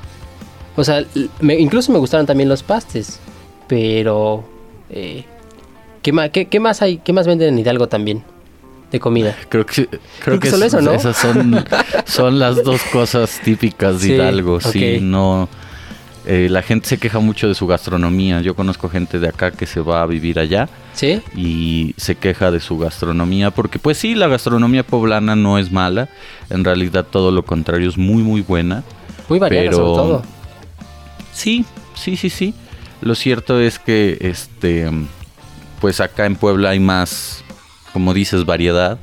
O 0.77 0.85
sea, 0.85 1.03
incluso 1.41 1.93
me 1.93 1.99
gustaron 1.99 2.27
también 2.27 2.51
los 2.51 2.63
pastes. 2.63 3.21
Pero, 3.69 4.45
eh, 4.91 5.25
¿qué, 6.03 6.13
más, 6.13 6.29
qué 6.29 6.61
más 6.61 6.83
hay? 6.83 6.99
¿Qué 6.99 7.15
más 7.15 7.27
venden 7.27 7.55
en 7.55 7.59
Hidalgo 7.59 7.89
también? 7.89 8.23
De 8.95 9.01
comida. 9.01 9.37
Creo 9.49 9.67
que, 9.67 9.89
creo 10.23 10.39
que 10.39 10.45
que 10.47 10.51
solo 10.51 10.65
es- 10.67 10.73
eso, 10.75 10.81
¿no? 10.83 10.93
esas 10.93 11.17
son, 11.17 11.65
son 12.07 12.39
las 12.39 12.63
dos 12.63 12.81
cosas 12.93 13.41
típicas 13.45 14.01
de 14.01 14.07
Sí, 14.07 14.13
Hidalgo. 14.15 14.61
Sí, 14.61 14.97
ok. 14.97 15.03
no. 15.03 15.49
eh, 16.27 16.47
la 16.51 16.63
gente 16.63 16.89
se 16.89 16.97
queja 16.99 17.19
mucho 17.19 17.49
de 17.49 17.55
su 17.55 17.67
gastronomía. 17.67 18.41
Yo 18.41 18.55
conozco 18.55 18.89
gente 18.89 19.19
de 19.19 19.29
acá 19.29 19.51
que 19.51 19.67
se 19.67 19.81
va 19.81 20.01
a 20.03 20.07
vivir 20.07 20.39
allá 20.39 20.69
¿Sí? 20.95 21.21
y 21.37 21.95
se 21.99 22.15
queja 22.15 22.51
de 22.51 22.61
su 22.61 22.79
gastronomía 22.79 23.51
porque 23.51 23.79
pues 23.79 23.99
sí, 23.99 24.15
la 24.15 24.29
gastronomía 24.29 24.85
poblana 24.87 25.37
no 25.37 25.59
es 25.59 25.71
mala. 25.71 26.09
En 26.49 26.65
realidad 26.65 27.05
todo 27.11 27.31
lo 27.31 27.45
contrario 27.45 27.89
es 27.91 27.99
muy 27.99 28.23
muy 28.23 28.41
buena. 28.41 28.85
Muy 29.29 29.39
variada 29.39 29.67
Pero- 29.71 29.77
sobre 29.77 29.97
todo. 30.03 30.23
Sí, 31.33 31.65
sí, 31.95 32.17
sí, 32.17 32.31
sí. 32.31 32.55
Lo 33.03 33.15
cierto 33.15 33.61
es 33.61 33.79
que 33.79 34.17
este 34.21 34.89
pues 35.81 36.01
acá 36.01 36.25
en 36.25 36.37
Puebla 36.37 36.71
hay 36.71 36.81
más, 36.81 37.44
como 37.95 38.13
dices, 38.13 38.45
variedad. 38.45 38.99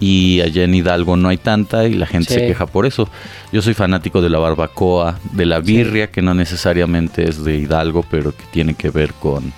Y 0.00 0.42
allá 0.42 0.64
en 0.64 0.74
Hidalgo 0.74 1.16
no 1.16 1.30
hay 1.30 1.38
tanta 1.38 1.86
y 1.86 1.94
la 1.94 2.04
gente 2.06 2.34
Sí. 2.34 2.40
se 2.40 2.46
queja 2.48 2.66
por 2.66 2.84
eso. 2.84 3.08
Yo 3.52 3.62
soy 3.62 3.72
fanático 3.72 4.20
de 4.20 4.28
la 4.28 4.38
barbacoa, 4.38 5.18
de 5.32 5.46
la 5.46 5.60
birria, 5.60 6.10
que 6.10 6.20
no 6.20 6.34
necesariamente 6.34 7.26
es 7.26 7.42
de 7.44 7.56
Hidalgo, 7.56 8.04
pero 8.10 8.36
que 8.36 8.44
tiene 8.52 8.74
que 8.74 8.90
ver 8.90 9.14
con, 9.14 9.52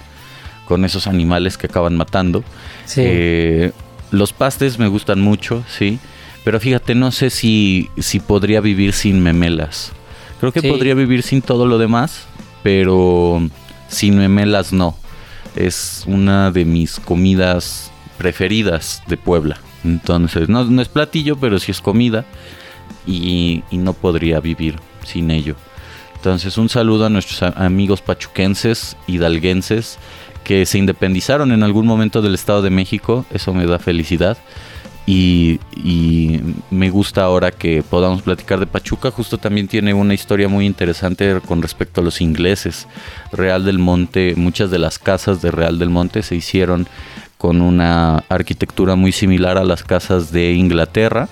con 0.66 0.84
esos 0.84 1.08
animales 1.08 1.56
que 1.58 1.66
acaban 1.66 1.96
matando. 1.96 2.44
Sí. 2.84 3.00
Eh, 3.04 3.72
los 4.12 4.32
pastes 4.32 4.78
me 4.78 4.86
gustan 4.86 5.20
mucho, 5.20 5.64
sí. 5.68 5.98
Pero 6.44 6.60
fíjate, 6.60 6.94
no 6.94 7.10
sé 7.10 7.30
si, 7.30 7.88
si 7.98 8.20
podría 8.20 8.60
vivir 8.60 8.92
sin 8.92 9.20
memelas. 9.20 9.90
Creo 10.38 10.52
que 10.52 10.62
podría 10.62 10.94
vivir 10.94 11.22
sin 11.24 11.40
todo 11.42 11.66
lo 11.66 11.78
demás, 11.78 12.26
pero 12.62 13.40
sin 13.88 14.18
memelas 14.18 14.72
no. 14.72 14.96
Es 15.56 16.04
una 16.06 16.50
de 16.50 16.66
mis 16.66 17.00
comidas 17.00 17.90
preferidas 18.16 19.02
de 19.06 19.16
Puebla. 19.16 19.58
Entonces, 19.84 20.48
no, 20.48 20.64
no 20.64 20.82
es 20.82 20.88
platillo, 20.88 21.36
pero 21.36 21.58
sí 21.58 21.70
es 21.70 21.80
comida. 21.80 22.24
Y, 23.06 23.62
no 23.70 23.92
podría 23.92 24.40
vivir 24.40 24.76
sin 25.04 25.30
ello. 25.30 25.54
Entonces, 26.16 26.58
un 26.58 26.68
saludo 26.68 27.06
a 27.06 27.10
nuestros 27.10 27.42
amigos 27.56 28.02
pachuquenses, 28.02 28.96
hidalguenses, 29.06 29.98
que 30.42 30.66
se 30.66 30.78
independizaron 30.78 31.52
en 31.52 31.62
algún 31.62 31.86
momento 31.86 32.20
del 32.20 32.34
Estado 32.34 32.62
de 32.62 32.70
México. 32.70 33.24
Eso 33.32 33.54
me 33.54 33.66
da 33.66 33.78
felicidad. 33.78 34.36
Y, 35.08 35.60
y 35.76 36.40
me 36.70 36.90
gusta 36.90 37.22
ahora 37.22 37.52
que 37.52 37.84
podamos 37.84 38.22
platicar 38.22 38.58
de 38.58 38.66
Pachuca. 38.66 39.12
Justo 39.12 39.38
también 39.38 39.68
tiene 39.68 39.94
una 39.94 40.14
historia 40.14 40.48
muy 40.48 40.66
interesante 40.66 41.40
con 41.46 41.62
respecto 41.62 42.00
a 42.00 42.04
los 42.04 42.20
ingleses. 42.20 42.88
Real 43.30 43.64
del 43.64 43.78
Monte, 43.78 44.34
muchas 44.36 44.72
de 44.72 44.80
las 44.80 44.98
casas 44.98 45.42
de 45.42 45.52
Real 45.52 45.78
del 45.78 45.90
Monte 45.90 46.24
se 46.24 46.34
hicieron 46.34 46.88
con 47.38 47.60
una 47.60 48.18
arquitectura 48.28 48.96
muy 48.96 49.12
similar 49.12 49.58
a 49.58 49.64
las 49.64 49.84
casas 49.84 50.32
de 50.32 50.52
Inglaterra, 50.52 51.28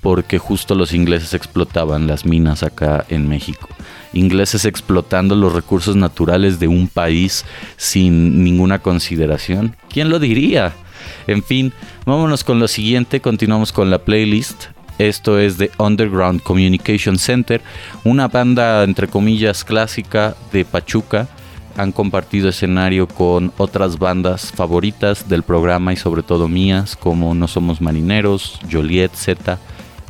porque 0.00 0.38
justo 0.38 0.74
los 0.74 0.92
ingleses 0.92 1.34
explotaban 1.34 2.06
las 2.06 2.24
minas 2.24 2.62
acá 2.62 3.04
en 3.08 3.28
México. 3.28 3.68
Ingleses 4.12 4.64
explotando 4.64 5.34
los 5.34 5.52
recursos 5.52 5.96
naturales 5.96 6.58
de 6.60 6.68
un 6.68 6.88
país 6.88 7.44
sin 7.76 8.42
ninguna 8.44 8.78
consideración. 8.78 9.76
¿Quién 9.90 10.08
lo 10.08 10.18
diría? 10.18 10.72
En 11.26 11.42
fin, 11.42 11.72
vámonos 12.06 12.44
con 12.44 12.58
lo 12.58 12.68
siguiente, 12.68 13.20
continuamos 13.20 13.72
con 13.72 13.90
la 13.90 13.98
playlist. 13.98 14.66
Esto 14.98 15.38
es 15.38 15.58
de 15.58 15.70
Underground 15.78 16.42
Communication 16.42 17.18
Center, 17.18 17.60
una 18.02 18.28
banda 18.28 18.82
entre 18.82 19.06
comillas 19.06 19.64
clásica 19.64 20.34
de 20.52 20.64
Pachuca. 20.64 21.28
Han 21.76 21.92
compartido 21.92 22.48
escenario 22.48 23.06
con 23.08 23.52
otras 23.58 23.98
bandas 23.98 24.52
favoritas 24.52 25.28
del 25.28 25.42
programa 25.42 25.92
y 25.92 25.96
sobre 25.96 26.22
todo 26.22 26.48
mías 26.48 26.96
como 26.96 27.34
No 27.34 27.48
Somos 27.48 27.80
Marineros, 27.80 28.58
Joliet, 28.70 29.12
Z, 29.14 29.58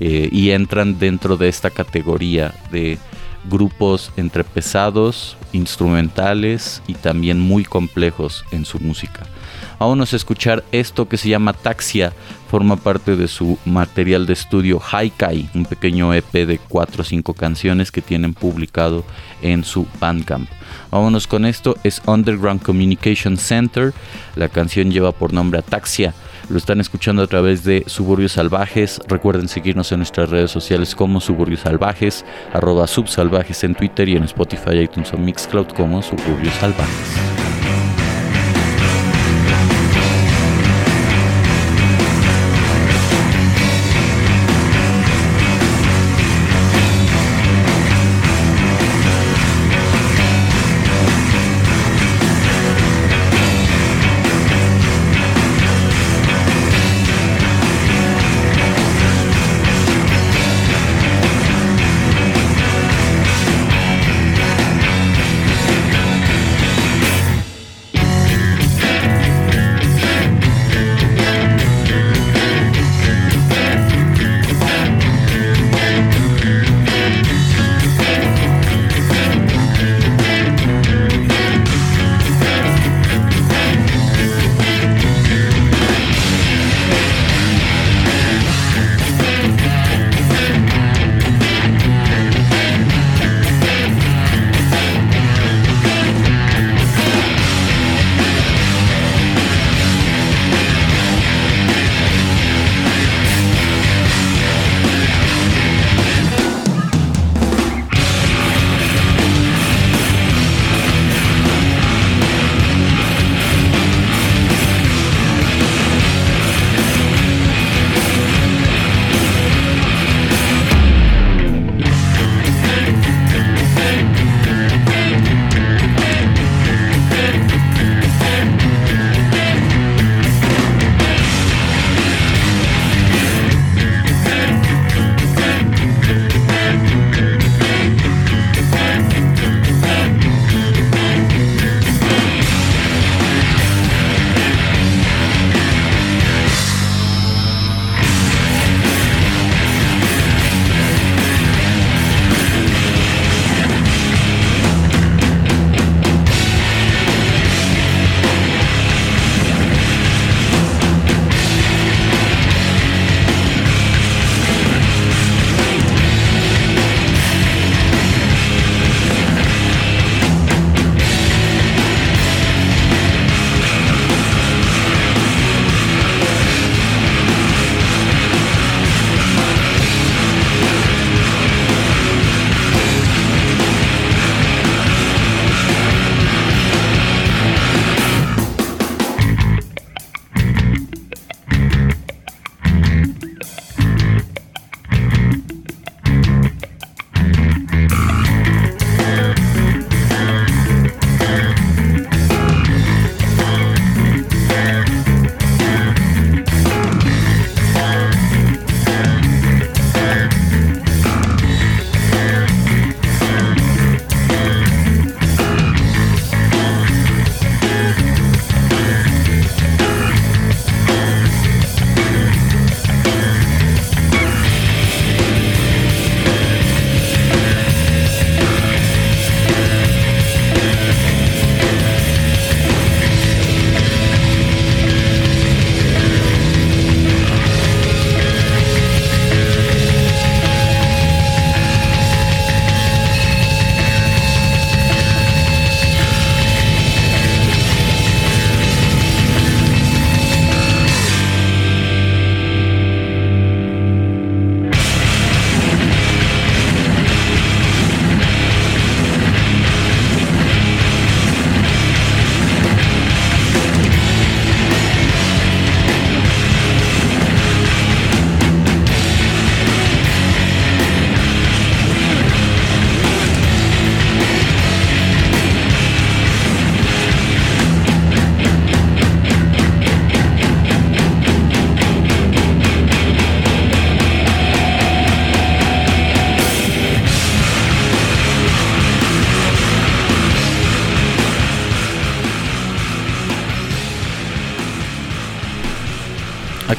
eh, 0.00 0.28
y 0.30 0.50
entran 0.50 0.98
dentro 0.98 1.36
de 1.36 1.48
esta 1.48 1.70
categoría 1.70 2.54
de 2.70 2.98
grupos 3.48 4.12
entre 4.16 4.44
pesados, 4.44 5.37
instrumentales 5.52 6.82
y 6.86 6.94
también 6.94 7.40
muy 7.40 7.64
complejos 7.64 8.44
en 8.50 8.64
su 8.64 8.78
música. 8.80 9.26
Vámonos 9.78 10.12
a 10.12 10.16
escuchar 10.16 10.64
esto 10.72 11.08
que 11.08 11.16
se 11.16 11.28
llama 11.28 11.52
Taxia, 11.52 12.12
forma 12.50 12.76
parte 12.76 13.14
de 13.14 13.28
su 13.28 13.58
material 13.64 14.26
de 14.26 14.32
estudio 14.32 14.80
Haikai, 14.80 15.48
un 15.54 15.64
pequeño 15.66 16.12
EP 16.12 16.32
de 16.32 16.58
4 16.58 17.02
o 17.02 17.04
5 17.04 17.34
canciones 17.34 17.92
que 17.92 18.02
tienen 18.02 18.34
publicado 18.34 19.04
en 19.40 19.62
su 19.62 19.86
Bandcamp. 20.00 20.50
Vámonos 20.90 21.28
con 21.28 21.46
esto, 21.46 21.76
es 21.84 22.02
Underground 22.06 22.62
Communication 22.62 23.36
Center, 23.36 23.94
la 24.34 24.48
canción 24.48 24.90
lleva 24.90 25.12
por 25.12 25.32
nombre 25.32 25.60
Ataxia. 25.60 26.12
Lo 26.48 26.56
están 26.56 26.80
escuchando 26.80 27.22
a 27.22 27.26
través 27.26 27.62
de 27.64 27.84
Suburbios 27.86 28.32
Salvajes. 28.32 29.00
Recuerden 29.06 29.48
seguirnos 29.48 29.92
en 29.92 29.98
nuestras 29.98 30.30
redes 30.30 30.50
sociales 30.50 30.94
como 30.94 31.20
Suburbios 31.20 31.60
Salvajes, 31.60 32.24
arroba 32.54 32.86
subsalvajes 32.86 33.64
en 33.64 33.74
Twitter 33.74 34.08
y 34.08 34.16
en 34.16 34.24
Spotify, 34.24 34.78
iTunes 34.80 35.12
o 35.12 35.18
Mixcloud 35.18 35.68
como 35.68 36.00
Suburbios 36.00 36.54
Salvajes. 36.54 37.37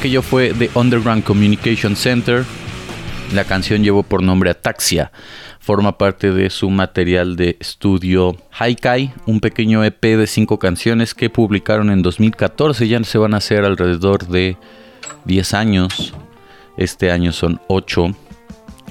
Aquello 0.00 0.22
fue 0.22 0.54
The 0.54 0.70
Underground 0.76 1.24
Communication 1.24 1.94
Center. 1.94 2.46
La 3.34 3.44
canción 3.44 3.84
llevó 3.84 4.02
por 4.02 4.22
nombre 4.22 4.48
Ataxia. 4.48 5.12
Forma 5.58 5.98
parte 5.98 6.32
de 6.32 6.48
su 6.48 6.70
material 6.70 7.36
de 7.36 7.58
estudio 7.60 8.34
Haikai, 8.58 9.12
un 9.26 9.40
pequeño 9.40 9.84
EP 9.84 10.02
de 10.02 10.26
cinco 10.26 10.58
canciones 10.58 11.12
que 11.12 11.28
publicaron 11.28 11.90
en 11.90 12.00
2014. 12.00 12.88
Ya 12.88 13.04
se 13.04 13.18
van 13.18 13.34
a 13.34 13.36
hacer 13.36 13.62
alrededor 13.66 14.26
de 14.26 14.56
10 15.26 15.52
años. 15.52 16.14
Este 16.78 17.10
año 17.10 17.30
son 17.30 17.60
8 17.68 18.16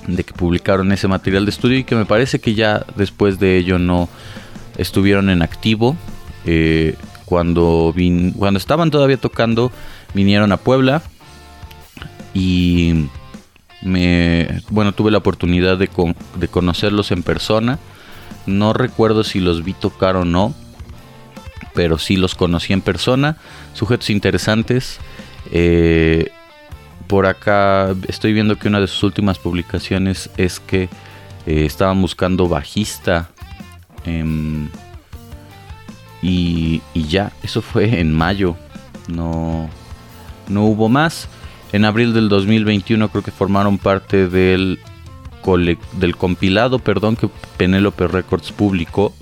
de 0.06 0.24
que 0.24 0.34
publicaron 0.34 0.92
ese 0.92 1.08
material 1.08 1.44
de 1.44 1.50
estudio 1.50 1.80
y 1.80 1.86
que 1.86 1.96
me 1.96 2.06
parece 2.06 2.38
que 2.38 2.54
ya 2.54 2.86
después 2.96 3.40
de 3.40 3.58
ello 3.58 3.80
no 3.80 4.10
estuvieron 4.78 5.32
en 5.32 5.42
activo. 5.42 5.98
Eh, 6.46 6.94
cuando, 7.30 7.94
estaban 8.56 8.90
todavía 8.90 9.18
tocando, 9.18 9.72
vinieron 10.14 10.52
a 10.52 10.58
Puebla 10.58 11.02
y 12.34 13.08
me, 13.82 14.62
bueno, 14.70 14.92
tuve 14.94 15.12
la 15.12 15.20
oportunidad 15.20 15.78
de, 15.78 15.90
de 16.36 16.48
conocerlos 16.48 17.12
en 17.12 17.24
persona. 17.24 17.80
No 18.46 18.74
recuerdo 18.74 19.24
si 19.24 19.40
los 19.40 19.64
vi 19.64 19.74
tocar 19.74 20.16
o 20.16 20.26
no, 20.26 20.54
pero 21.74 21.98
sí 21.98 22.18
los 22.18 22.36
conocí 22.36 22.74
en 22.74 22.82
persona. 22.82 23.38
Sujetos 23.74 24.10
interesantes. 24.10 25.00
Eh, 25.52 26.32
por 27.08 27.26
acá 27.26 27.96
estoy 28.08 28.34
viendo 28.34 28.58
que 28.58 28.68
una 28.68 28.80
de 28.80 28.88
sus 28.88 29.04
últimas 29.04 29.40
publicaciones 29.40 30.30
es 30.38 30.60
que 30.60 30.84
eh, 31.46 31.66
estaban 31.66 32.02
buscando 32.02 32.48
bajista. 32.48 33.30
em, 34.06 34.70
y, 36.22 36.82
y 36.94 37.08
ya, 37.08 37.32
eso 37.44 37.62
fue 37.62 38.00
en 38.00 38.14
mayo. 38.14 38.56
No, 39.08 39.70
no 40.50 40.66
hubo 40.66 40.90
más. 40.90 41.28
En 41.72 41.86
abril 41.86 42.14
del 42.14 42.30
2021 42.30 43.10
creo 43.10 43.24
que 43.24 43.32
formaron 43.32 43.78
parte 43.78 44.28
del, 44.28 44.80
del 45.94 46.16
compilado 46.18 46.80
perdón, 46.80 47.16
que 47.16 47.30
Penelope 47.58 48.08
Records 48.08 48.52
publicó. 48.52 49.14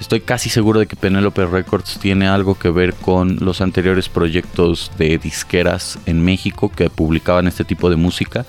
Estoy 0.00 0.20
casi 0.20 0.48
seguro 0.48 0.80
de 0.80 0.86
que 0.86 0.96
Penelope 0.96 1.44
Records 1.44 1.98
tiene 1.98 2.26
algo 2.26 2.58
que 2.58 2.70
ver 2.70 2.94
con 2.94 3.36
los 3.40 3.60
anteriores 3.60 4.08
proyectos 4.08 4.90
de 4.96 5.18
disqueras 5.18 5.98
en 6.06 6.24
México 6.24 6.70
que 6.74 6.88
publicaban 6.88 7.46
este 7.46 7.64
tipo 7.64 7.90
de 7.90 7.96
música, 7.96 8.46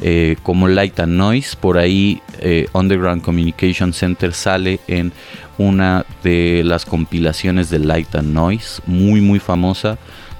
eh, 0.00 0.36
como 0.42 0.68
Light 0.68 0.98
and 1.00 1.12
Noise. 1.12 1.56
Por 1.60 1.76
ahí 1.76 2.22
eh, 2.38 2.66
Underground 2.72 3.22
Communication 3.22 3.92
Center 3.92 4.32
sale 4.32 4.80
en 4.88 5.12
una 5.58 6.06
de 6.22 6.62
las 6.64 6.86
compilaciones 6.86 7.68
de 7.68 7.78
Light 7.78 8.14
and 8.14 8.32
Noise, 8.32 8.80
muy 8.86 9.20
muy 9.20 9.38
famosa, 9.38 9.98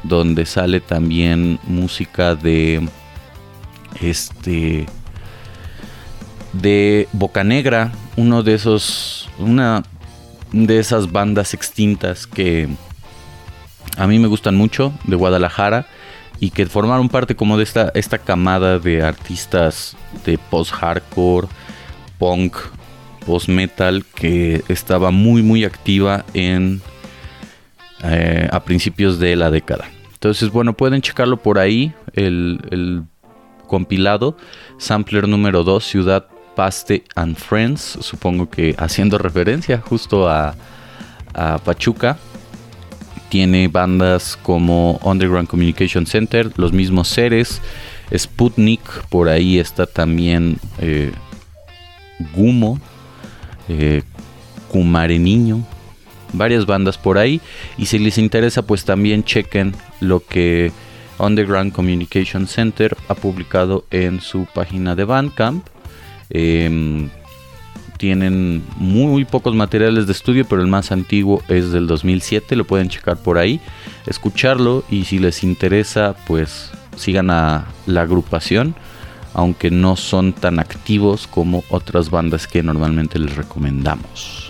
donde 0.09 0.47
sale 0.47 0.81
también 0.81 1.59
música 1.65 2.35
de 2.35 2.89
este 4.01 4.87
de 6.53 7.09
Boca 7.13 7.45
Negra, 7.45 7.93
uno 8.17 8.43
de 8.43 8.55
esos 8.55 9.29
una 9.39 9.83
de 10.53 10.79
esas 10.79 11.13
bandas 11.13 11.55
extintas 11.55 12.27
que 12.27 12.69
a 13.97 14.07
mí 14.07 14.19
me 14.19 14.29
gustan 14.29 14.57
mucho 14.57 14.93
de 15.05 15.17
Guadalajara 15.17 15.87
y 16.39 16.51
que 16.51 16.67
formaron 16.67 17.09
parte 17.09 17.35
como 17.35 17.57
de 17.57 17.65
esta, 17.65 17.91
esta 17.95 18.19
camada 18.19 18.79
de 18.79 19.03
artistas 19.03 19.97
de 20.25 20.39
post-hardcore, 20.39 21.49
punk, 22.19 22.57
post-metal 23.25 24.05
que 24.15 24.63
estaba 24.69 25.11
muy 25.11 25.43
muy 25.43 25.65
activa 25.65 26.25
en 26.35 26.83
eh, 28.05 28.49
a 28.53 28.61
principios 28.61 29.19
de 29.19 29.35
la 29.37 29.51
década. 29.51 29.89
Entonces, 30.17 30.51
bueno, 30.51 30.73
pueden 30.73 31.03
checarlo 31.03 31.37
por 31.37 31.59
ahí, 31.59 31.93
el, 32.15 33.05
compilado, 33.67 34.35
sampler 34.79 35.29
número 35.29 35.63
2, 35.63 35.85
Ciudad 35.85 36.27
Paste 36.55 37.05
and 37.17 37.37
Friends, 37.37 37.99
supongo 38.01 38.49
que 38.49 38.75
haciendo 38.79 39.19
referencia 39.19 39.79
justo 39.79 40.29
a, 40.29 40.55
Pachuca. 41.67 42.17
Tiene 43.29 43.69
bandas 43.69 44.39
como 44.43 44.99
Underground 45.03 45.49
Communication 45.49 46.07
Center, 46.07 46.51
los 46.57 46.73
mismos 46.73 47.09
seres, 47.09 47.61
Sputnik, 48.17 48.81
por 49.11 49.29
ahí 49.29 49.59
está 49.59 49.85
también 49.85 50.59
eh, 50.79 51.13
Gumo, 52.35 52.81
eh, 53.69 54.03
Kumare 54.69 55.19
Niño, 55.19 55.67
varias 56.33 56.67
bandas 56.67 56.99
por 56.99 57.19
ahí. 57.19 57.41
Y 57.79 57.87
si 57.87 57.99
les 57.99 58.19
interesa, 58.19 58.63
pues 58.63 58.85
también 58.85 59.25
chequen 59.25 59.75
lo 60.01 60.21
que 60.21 60.73
Underground 61.19 61.73
Communication 61.73 62.47
Center 62.47 62.97
ha 63.09 63.15
publicado 63.15 63.85
en 63.91 64.21
su 64.21 64.47
página 64.55 64.95
de 64.95 65.05
Bandcamp. 65.05 65.67
Em, 66.31 67.09
tienen 67.97 68.63
muy 68.77 69.25
pocos 69.25 69.55
materiales 69.55 70.07
de 70.07 70.13
estudio, 70.13 70.45
pero 70.47 70.61
el 70.61 70.69
más 70.69 70.93
antiguo 70.93 71.43
es 71.49 71.73
del 71.73 71.87
2007, 71.87 72.57
lo 72.57 72.67
pueden 72.67 72.89
checar 72.89 73.17
por 73.17 73.39
ahí, 73.39 73.61
escucharlo 74.07 74.85
y 74.91 75.05
si 75.05 75.19
les 75.19 75.43
interesa, 75.43 76.15
pues 76.27 76.71
sigan 76.97 77.31
a 77.31 77.67
la 77.87 78.03
agrupación, 78.03 78.75
aunque 79.33 79.71
no 79.71 79.97
son 79.97 80.33
tan 80.33 80.59
activos 80.59 81.27
como 81.27 81.65
otras 81.71 82.11
bandas 82.11 82.47
que 82.47 82.63
normalmente 82.63 83.19
les 83.19 83.35
recomendamos. 83.35 84.46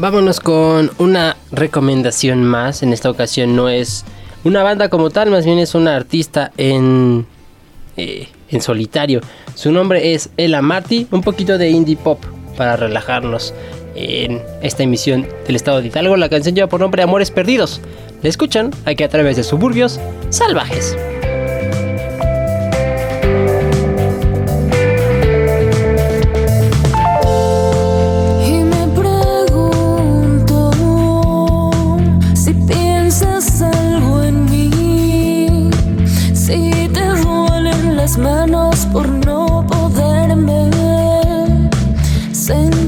Vámonos 0.00 0.40
con 0.40 0.90
una 0.96 1.36
recomendación 1.52 2.42
más. 2.42 2.82
En 2.82 2.94
esta 2.94 3.10
ocasión 3.10 3.54
no 3.54 3.68
es 3.68 4.06
una 4.44 4.62
banda 4.62 4.88
como 4.88 5.10
tal, 5.10 5.30
más 5.30 5.44
bien 5.44 5.58
es 5.58 5.74
una 5.74 5.94
artista 5.94 6.52
en, 6.56 7.26
eh, 7.98 8.26
en 8.48 8.62
solitario. 8.62 9.20
Su 9.54 9.70
nombre 9.70 10.14
es 10.14 10.30
Ella 10.38 10.62
Marty, 10.62 11.06
un 11.10 11.20
poquito 11.20 11.58
de 11.58 11.68
indie 11.68 11.98
pop 11.98 12.24
para 12.56 12.76
relajarnos 12.76 13.52
en 13.94 14.40
esta 14.62 14.84
emisión 14.84 15.28
del 15.46 15.56
estado 15.56 15.82
de 15.82 15.88
Hidalgo. 15.88 16.16
La 16.16 16.30
canción 16.30 16.54
lleva 16.54 16.70
por 16.70 16.80
nombre 16.80 17.02
Amores 17.02 17.30
Perdidos. 17.30 17.82
La 18.22 18.30
escuchan 18.30 18.70
aquí 18.86 19.04
a 19.04 19.10
través 19.10 19.36
de 19.36 19.44
suburbios 19.44 20.00
salvajes. 20.30 20.96
Te 37.00 37.20
duelen 37.22 37.96
las 37.96 38.18
manos 38.18 38.86
por 38.92 39.08
no 39.08 39.64
poderme 39.66 40.70
sentir. 42.32 42.79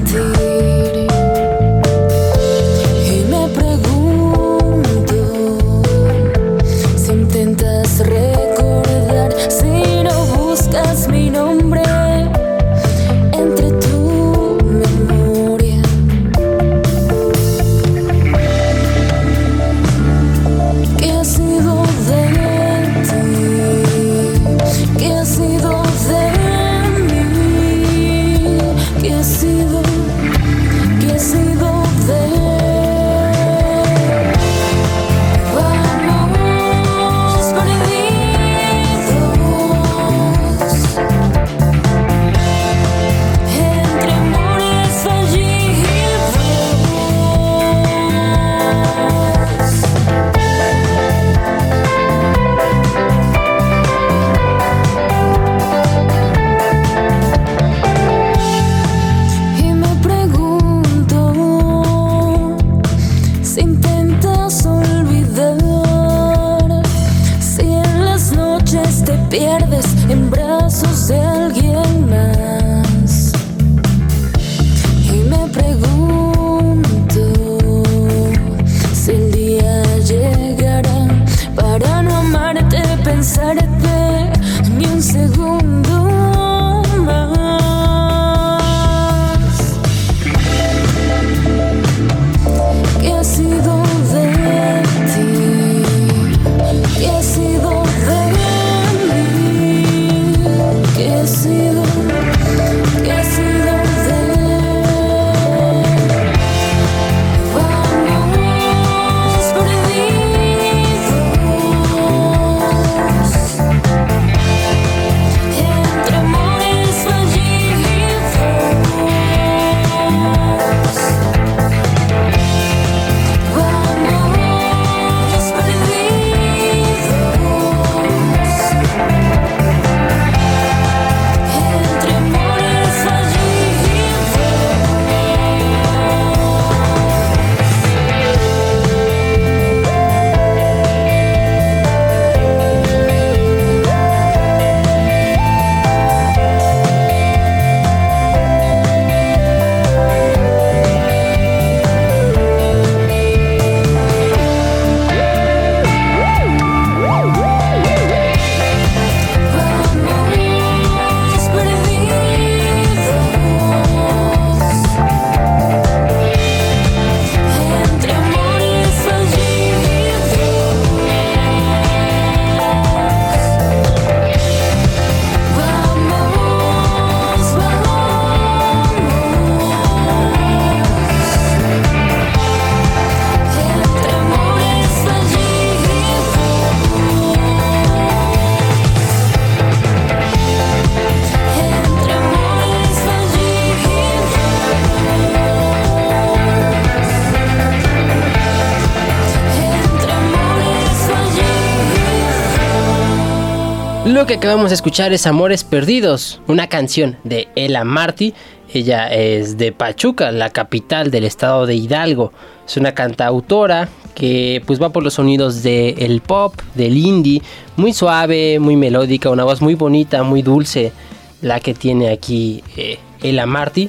Lo 204.12 204.26
que 204.26 204.34
acabamos 204.34 204.68
de 204.68 204.74
escuchar 204.74 205.14
es 205.14 205.26
Amores 205.26 205.64
Perdidos, 205.64 206.42
una 206.46 206.66
canción 206.66 207.16
de 207.24 207.48
Ela 207.56 207.82
Marty. 207.82 208.34
Ella 208.70 209.06
es 209.06 209.56
de 209.56 209.72
Pachuca, 209.72 210.30
la 210.32 210.50
capital 210.50 211.10
del 211.10 211.24
estado 211.24 211.64
de 211.64 211.76
Hidalgo. 211.76 212.30
Es 212.66 212.76
una 212.76 212.92
cantautora 212.92 213.88
que 214.14 214.62
pues 214.66 214.82
va 214.82 214.90
por 214.90 215.02
los 215.02 215.14
sonidos 215.14 215.62
del 215.62 216.20
pop, 216.20 216.54
del 216.74 216.98
indie, 216.98 217.40
muy 217.76 217.94
suave, 217.94 218.58
muy 218.58 218.76
melódica, 218.76 219.30
una 219.30 219.44
voz 219.44 219.62
muy 219.62 219.76
bonita, 219.76 220.22
muy 220.24 220.42
dulce, 220.42 220.92
la 221.40 221.60
que 221.60 221.72
tiene 221.72 222.10
aquí 222.10 222.62
eh, 222.76 222.98
Ela 223.22 223.46
Marty. 223.46 223.88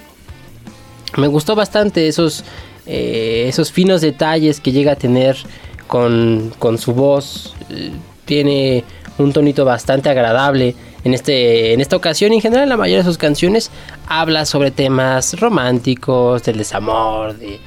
Me 1.17 1.27
gustó 1.27 1.53
bastante 1.53 2.07
esos, 2.07 2.45
eh, 2.85 3.47
esos 3.49 3.73
finos 3.73 3.99
detalles 3.99 4.61
que 4.61 4.71
llega 4.71 4.93
a 4.93 4.95
tener 4.95 5.35
con, 5.87 6.53
con 6.59 6.77
su 6.77 6.93
voz. 6.93 7.55
Tiene 8.23 8.85
un 9.17 9.33
tonito 9.33 9.65
bastante 9.65 10.09
agradable. 10.09 10.75
En, 11.03 11.13
este, 11.13 11.73
en 11.73 11.81
esta 11.81 11.95
ocasión, 11.95 12.33
en 12.33 12.41
general, 12.41 12.69
la 12.69 12.77
mayoría 12.77 12.99
de 12.99 13.03
sus 13.03 13.17
canciones 13.17 13.71
habla 14.07 14.45
sobre 14.45 14.71
temas 14.71 15.39
románticos, 15.39 16.43
del 16.43 16.57
desamor, 16.57 17.37
de, 17.37 17.59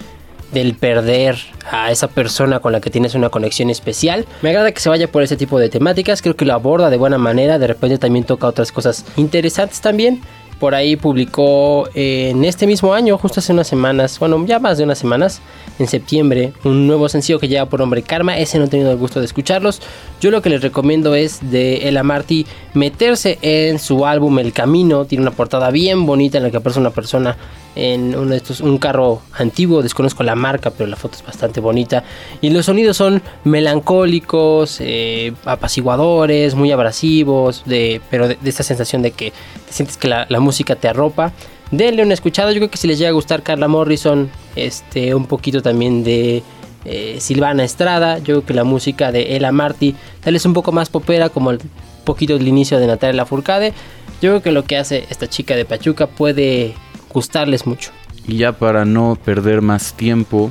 del 0.52 0.74
perder 0.74 1.36
a 1.70 1.90
esa 1.90 2.08
persona 2.08 2.60
con 2.60 2.72
la 2.72 2.80
que 2.80 2.90
tienes 2.90 3.14
una 3.14 3.28
conexión 3.28 3.70
especial. 3.70 4.24
Me 4.42 4.50
agrada 4.50 4.72
que 4.72 4.80
se 4.80 4.88
vaya 4.88 5.10
por 5.10 5.22
ese 5.22 5.36
tipo 5.36 5.58
de 5.58 5.68
temáticas, 5.68 6.22
creo 6.22 6.36
que 6.36 6.44
lo 6.44 6.54
aborda 6.54 6.90
de 6.90 6.96
buena 6.96 7.18
manera, 7.18 7.58
de 7.58 7.66
repente 7.66 7.98
también 7.98 8.24
toca 8.24 8.46
otras 8.46 8.72
cosas 8.72 9.04
interesantes 9.16 9.80
también. 9.80 10.22
Por 10.58 10.74
ahí 10.74 10.96
publicó 10.96 11.86
eh, 11.94 12.30
en 12.30 12.44
este 12.44 12.66
mismo 12.66 12.94
año, 12.94 13.18
justo 13.18 13.40
hace 13.40 13.52
unas 13.52 13.66
semanas, 13.66 14.18
bueno, 14.18 14.42
ya 14.46 14.58
más 14.58 14.78
de 14.78 14.84
unas 14.84 14.98
semanas, 14.98 15.42
en 15.78 15.86
septiembre, 15.86 16.54
un 16.64 16.86
nuevo 16.86 17.08
sencillo 17.10 17.38
que 17.38 17.48
lleva 17.48 17.66
por 17.66 17.80
nombre 17.80 18.02
Karma. 18.02 18.38
Ese 18.38 18.58
no 18.58 18.64
he 18.64 18.68
tenido 18.68 18.90
el 18.90 18.96
gusto 18.96 19.20
de 19.20 19.26
escucharlos. 19.26 19.82
Yo 20.20 20.30
lo 20.30 20.40
que 20.40 20.48
les 20.48 20.62
recomiendo 20.62 21.14
es 21.14 21.50
de 21.50 21.88
Ella 21.88 22.02
Marty 22.02 22.46
meterse 22.72 23.38
en 23.42 23.78
su 23.78 24.06
álbum 24.06 24.38
El 24.38 24.54
Camino. 24.54 25.04
Tiene 25.04 25.22
una 25.22 25.30
portada 25.30 25.70
bien 25.70 26.06
bonita 26.06 26.38
en 26.38 26.44
la 26.44 26.50
que 26.50 26.56
aparece 26.56 26.80
una 26.80 26.90
persona 26.90 27.36
en 27.76 28.16
uno 28.16 28.30
de 28.30 28.38
estos, 28.38 28.60
un 28.60 28.78
carro 28.78 29.20
antiguo, 29.34 29.82
desconozco 29.82 30.22
la 30.22 30.34
marca, 30.34 30.70
pero 30.70 30.88
la 30.88 30.96
foto 30.96 31.16
es 31.16 31.24
bastante 31.24 31.60
bonita. 31.60 32.02
Y 32.40 32.50
los 32.50 32.66
sonidos 32.66 32.96
son 32.96 33.22
melancólicos, 33.44 34.78
eh, 34.80 35.34
apaciguadores, 35.44 36.54
muy 36.54 36.72
abrasivos, 36.72 37.62
de, 37.66 38.00
pero 38.10 38.28
de, 38.28 38.38
de 38.40 38.50
esta 38.50 38.62
sensación 38.62 39.02
de 39.02 39.12
que 39.12 39.30
te 39.66 39.72
sientes 39.72 39.96
que 39.96 40.08
la, 40.08 40.26
música 40.40 40.74
te 40.74 40.88
arropa. 40.88 41.32
Denle 41.70 42.02
una 42.02 42.14
escuchada, 42.14 42.50
yo 42.52 42.58
creo 42.58 42.70
que 42.70 42.78
si 42.78 42.86
les 42.86 42.98
llega 42.98 43.10
a 43.10 43.12
gustar 43.12 43.42
Carla 43.42 43.68
Morrison, 43.68 44.30
este, 44.54 45.14
un 45.14 45.26
poquito 45.26 45.60
también 45.60 46.02
de 46.02 46.42
eh, 46.84 47.16
Silvana 47.20 47.64
Estrada, 47.64 48.18
yo 48.18 48.24
creo 48.24 48.46
que 48.46 48.54
la 48.54 48.64
música 48.64 49.12
de 49.12 49.36
Ella 49.36 49.52
Marty, 49.52 49.94
tal 50.20 50.32
vez 50.34 50.46
un 50.46 50.54
poco 50.54 50.72
más 50.72 50.88
popera, 50.88 51.28
como 51.28 51.50
el 51.50 51.60
poquito 52.04 52.38
del 52.38 52.48
inicio 52.48 52.78
de 52.78 52.86
Natalia 52.86 53.16
Lafourcade. 53.16 53.74
Yo 54.22 54.30
creo 54.30 54.42
que 54.42 54.52
lo 54.52 54.64
que 54.64 54.78
hace 54.78 55.04
esta 55.10 55.28
chica 55.28 55.54
de 55.56 55.66
Pachuca 55.66 56.06
puede 56.06 56.74
gustarles 57.16 57.66
mucho. 57.66 57.92
Y 58.28 58.36
ya 58.36 58.52
para 58.52 58.84
no 58.84 59.16
perder 59.16 59.62
más 59.62 59.94
tiempo, 59.94 60.50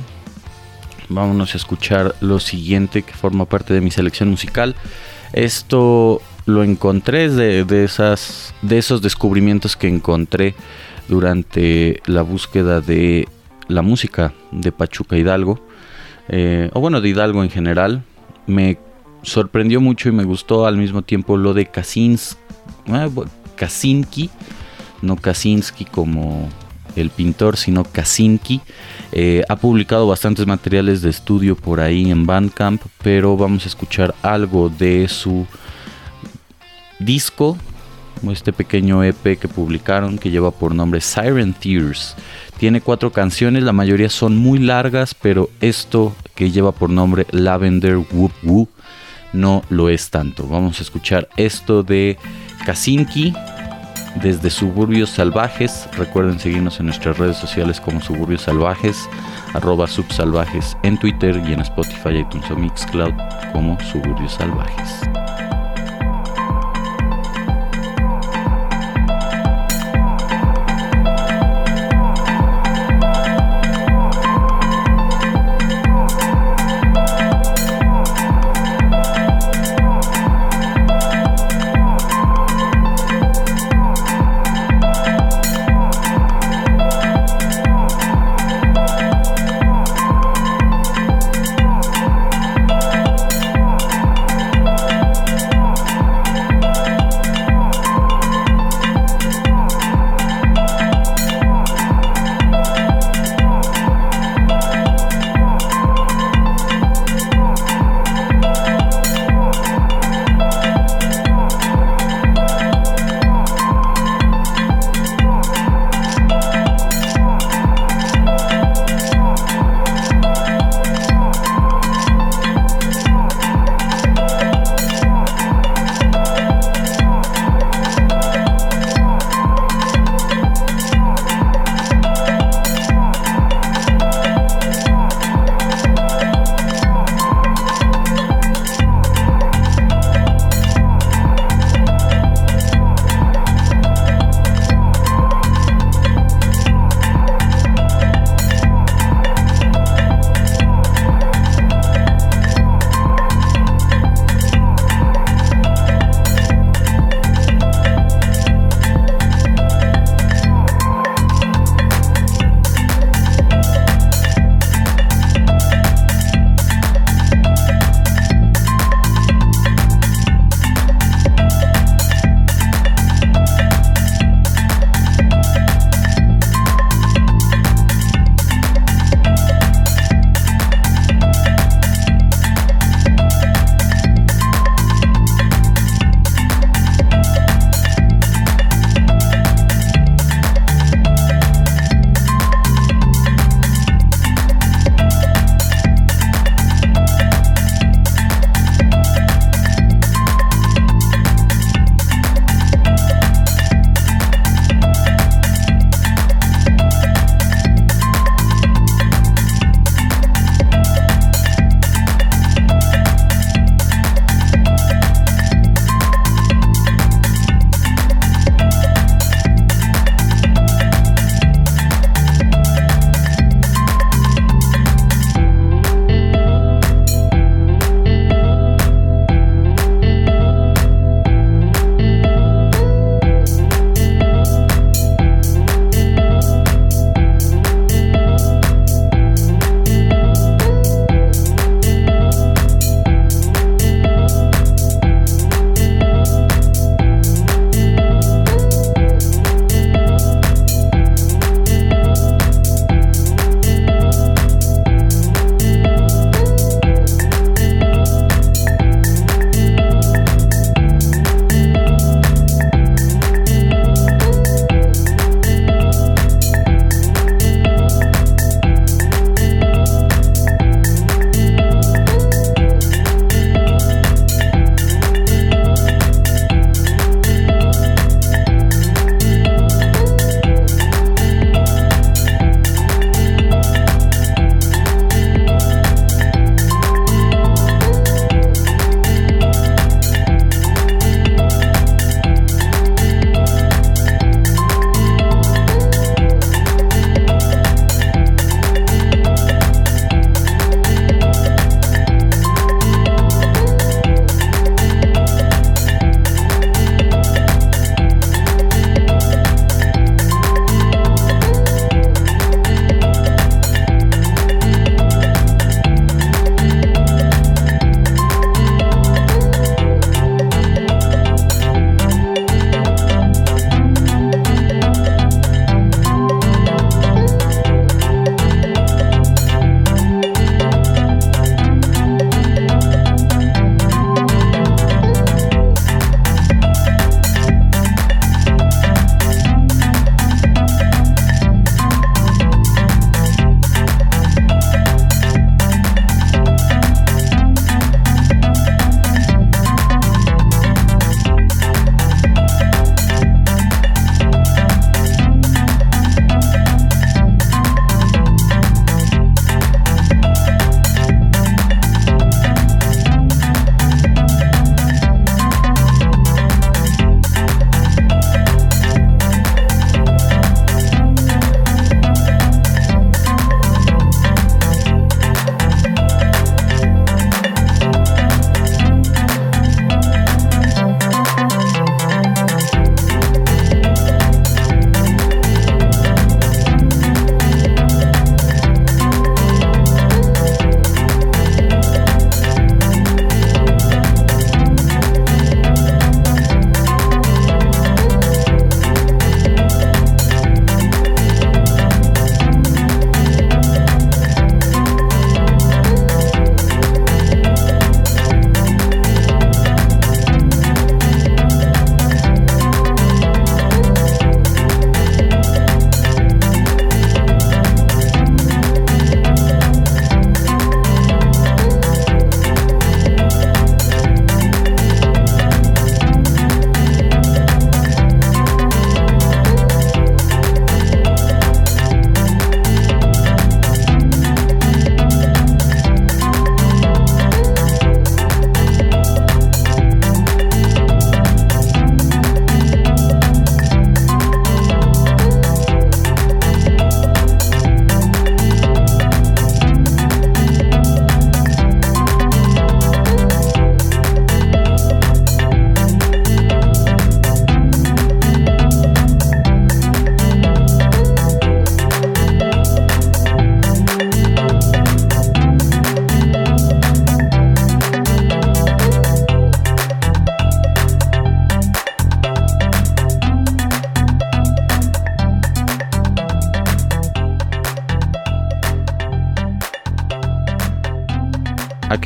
vámonos 1.08 1.54
a 1.54 1.58
escuchar 1.58 2.16
lo 2.20 2.40
siguiente 2.40 3.02
que 3.02 3.12
forma 3.12 3.44
parte 3.44 3.72
de 3.72 3.80
mi 3.80 3.92
selección 3.92 4.30
musical. 4.30 4.74
Esto 5.32 6.20
lo 6.44 6.64
encontré 6.64 7.28
de, 7.28 7.64
de, 7.64 7.84
esas, 7.84 8.52
de 8.62 8.78
esos 8.78 9.00
descubrimientos 9.00 9.76
que 9.76 9.86
encontré 9.86 10.56
durante 11.06 12.02
la 12.06 12.22
búsqueda 12.22 12.80
de 12.80 13.28
la 13.68 13.82
música 13.82 14.32
de 14.50 14.72
Pachuca 14.72 15.16
Hidalgo, 15.16 15.64
eh, 16.28 16.68
o 16.72 16.80
bueno, 16.80 17.00
de 17.00 17.10
Hidalgo 17.10 17.44
en 17.44 17.50
general. 17.50 18.02
Me 18.48 18.76
sorprendió 19.22 19.80
mucho 19.80 20.08
y 20.08 20.12
me 20.12 20.24
gustó 20.24 20.66
al 20.66 20.76
mismo 20.78 21.02
tiempo 21.02 21.36
lo 21.36 21.54
de 21.54 21.66
Kasins, 21.66 22.36
eh, 22.88 23.08
Kaczynski, 23.54 24.30
no 25.02 25.16
Kaczynski 25.16 25.84
como 25.84 26.48
el 26.96 27.10
pintor, 27.10 27.56
sino 27.56 27.84
Kaczynski. 27.84 28.60
Eh, 29.12 29.42
ha 29.48 29.56
publicado 29.56 30.06
bastantes 30.06 30.46
materiales 30.46 31.02
de 31.02 31.10
estudio 31.10 31.56
por 31.56 31.80
ahí 31.80 32.10
en 32.10 32.26
Bandcamp, 32.26 32.82
pero 33.02 33.36
vamos 33.36 33.64
a 33.64 33.68
escuchar 33.68 34.14
algo 34.22 34.68
de 34.68 35.06
su 35.08 35.46
disco, 36.98 37.56
este 38.30 38.52
pequeño 38.52 39.04
EP 39.04 39.38
que 39.38 39.48
publicaron 39.48 40.18
que 40.18 40.30
lleva 40.30 40.50
por 40.50 40.74
nombre 40.74 41.00
Siren 41.00 41.52
Tears. 41.52 42.16
Tiene 42.58 42.80
cuatro 42.80 43.12
canciones, 43.12 43.62
la 43.62 43.72
mayoría 43.72 44.08
son 44.08 44.36
muy 44.36 44.58
largas, 44.58 45.14
pero 45.14 45.50
esto 45.60 46.16
que 46.34 46.50
lleva 46.50 46.72
por 46.72 46.90
nombre 46.90 47.26
Lavender 47.30 47.98
Whoop 47.98 48.32
Woo 48.42 48.68
no 49.32 49.62
lo 49.68 49.90
es 49.90 50.10
tanto. 50.10 50.48
Vamos 50.48 50.78
a 50.78 50.82
escuchar 50.82 51.28
esto 51.36 51.82
de 51.82 52.16
Kaczynski 52.64 53.34
desde 54.22 54.50
Suburbios 54.50 55.10
Salvajes. 55.10 55.88
Recuerden 55.96 56.38
seguirnos 56.38 56.80
en 56.80 56.86
nuestras 56.86 57.18
redes 57.18 57.36
sociales 57.36 57.80
como 57.80 58.00
Suburbios 58.00 58.42
Salvajes, 58.42 59.08
arroba 59.54 59.86
subsalvajes 59.86 60.76
en 60.82 60.98
Twitter 60.98 61.40
y 61.46 61.52
en 61.52 61.60
Spotify, 61.60 62.18
iTunes 62.18 62.50
o 62.50 62.56
Mixcloud 62.56 63.14
como 63.52 63.78
Suburbios 63.80 64.34
Salvajes. 64.34 65.55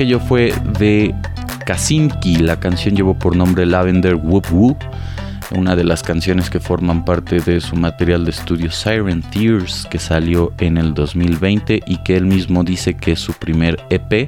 Aquello 0.00 0.18
fue 0.18 0.54
de 0.78 1.14
Kazinki. 1.66 2.36
La 2.36 2.58
canción 2.58 2.96
llevó 2.96 3.18
por 3.18 3.36
nombre 3.36 3.66
Lavender 3.66 4.14
Whoop 4.14 4.46
Whoop. 4.50 4.78
Una 5.54 5.76
de 5.76 5.84
las 5.84 6.02
canciones 6.02 6.48
que 6.48 6.58
forman 6.58 7.04
parte 7.04 7.40
de 7.40 7.60
su 7.60 7.76
material 7.76 8.24
de 8.24 8.30
estudio 8.30 8.70
Siren 8.70 9.20
Tears, 9.20 9.86
que 9.90 9.98
salió 9.98 10.54
en 10.56 10.78
el 10.78 10.94
2020 10.94 11.82
y 11.86 11.98
que 11.98 12.16
él 12.16 12.24
mismo 12.24 12.64
dice 12.64 12.94
que 12.94 13.12
es 13.12 13.20
su 13.20 13.34
primer 13.34 13.78
EP, 13.90 14.26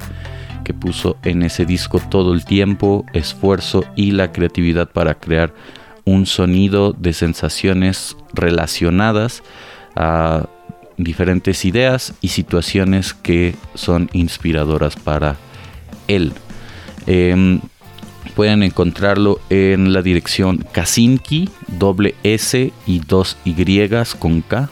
que 0.63 0.75
puso 0.75 1.17
en 1.23 1.41
ese 1.41 1.65
disco 1.65 1.99
todo 1.99 2.35
el 2.35 2.45
tiempo, 2.45 3.03
esfuerzo 3.13 3.83
y 3.95 4.11
la 4.11 4.31
creatividad 4.31 4.91
para 4.91 5.15
crear 5.15 5.55
un 6.05 6.27
sonido 6.27 6.93
de 6.93 7.13
sensaciones 7.13 8.15
relacionadas 8.31 9.41
a 9.95 10.45
diferentes 10.97 11.65
ideas 11.65 12.13
y 12.21 12.27
situaciones 12.27 13.15
que 13.15 13.55
son 13.73 14.11
inspiradoras 14.13 14.95
para 14.95 15.35
él. 16.07 16.33
Em, 17.07 17.61
pueden 18.35 18.63
encontrarlo 18.63 19.39
en 19.49 19.93
la 19.93 20.01
dirección 20.01 20.65
Kazinki, 20.71 21.49
doble 21.67 22.15
S 22.23 22.71
y 22.87 22.99
dos 22.99 23.37
Y 23.45 23.55
con 24.19 24.41
K, 24.41 24.69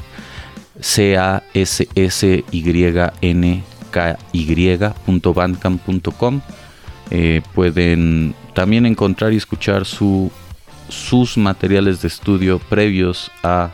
C 0.80 1.18
A 1.18 1.44
S 1.54 1.88
S 1.96 2.44
Y 2.52 2.86
N 3.22 3.64
K 3.92 4.18
Y.bandcamp.com. 4.32 6.42
Eh, 7.14 7.42
pueden 7.54 8.34
también 8.54 8.86
encontrar 8.86 9.34
y 9.34 9.38
escuchar 9.38 9.86
su, 9.86 10.32
sus 10.88 11.38
materiales 11.38 12.02
de 12.02 12.08
estudio 12.08 12.60
previos 12.60 13.30
a 13.44 13.72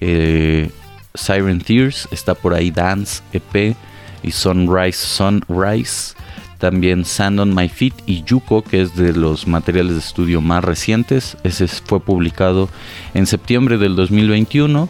eh, 0.00 0.70
Siren 1.14 1.60
Tears. 1.60 2.08
Está 2.10 2.34
por 2.34 2.54
ahí 2.54 2.70
Dance 2.70 3.22
EP 3.32 3.76
y 4.22 4.30
Sunrise 4.32 4.98
Sunrise 4.98 6.14
también 6.58 7.04
Sand 7.04 7.40
on 7.40 7.54
My 7.54 7.68
Feet 7.68 7.94
y 8.06 8.22
Yuko, 8.24 8.62
que 8.62 8.82
es 8.82 8.96
de 8.96 9.12
los 9.12 9.46
materiales 9.46 9.94
de 9.94 10.00
estudio 10.00 10.40
más 10.40 10.64
recientes. 10.64 11.36
Ese 11.44 11.68
fue 11.68 12.00
publicado 12.00 12.68
en 13.14 13.26
septiembre 13.26 13.78
del 13.78 13.96
2021 13.96 14.88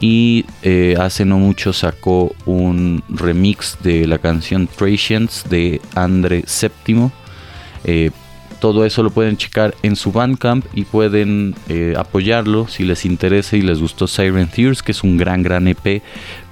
y 0.00 0.44
eh, 0.62 0.96
hace 0.98 1.24
no 1.24 1.38
mucho 1.38 1.72
sacó 1.72 2.34
un 2.46 3.02
remix 3.08 3.78
de 3.82 4.06
la 4.06 4.18
canción 4.18 4.66
Thracians 4.66 5.44
de 5.48 5.80
Andre 5.94 6.44
VII. 6.86 7.10
Eh, 7.84 8.10
todo 8.62 8.84
eso 8.84 9.02
lo 9.02 9.10
pueden 9.10 9.36
checar 9.36 9.74
en 9.82 9.96
su 9.96 10.12
Bandcamp 10.12 10.64
y 10.72 10.84
pueden 10.84 11.56
eh, 11.68 11.94
apoyarlo 11.98 12.68
si 12.68 12.84
les 12.84 13.04
interesa 13.04 13.56
y 13.56 13.62
les 13.62 13.80
gustó 13.80 14.06
Siren 14.06 14.46
Tears, 14.46 14.84
que 14.84 14.92
es 14.92 15.02
un 15.02 15.16
gran, 15.16 15.42
gran 15.42 15.66
EP 15.66 16.00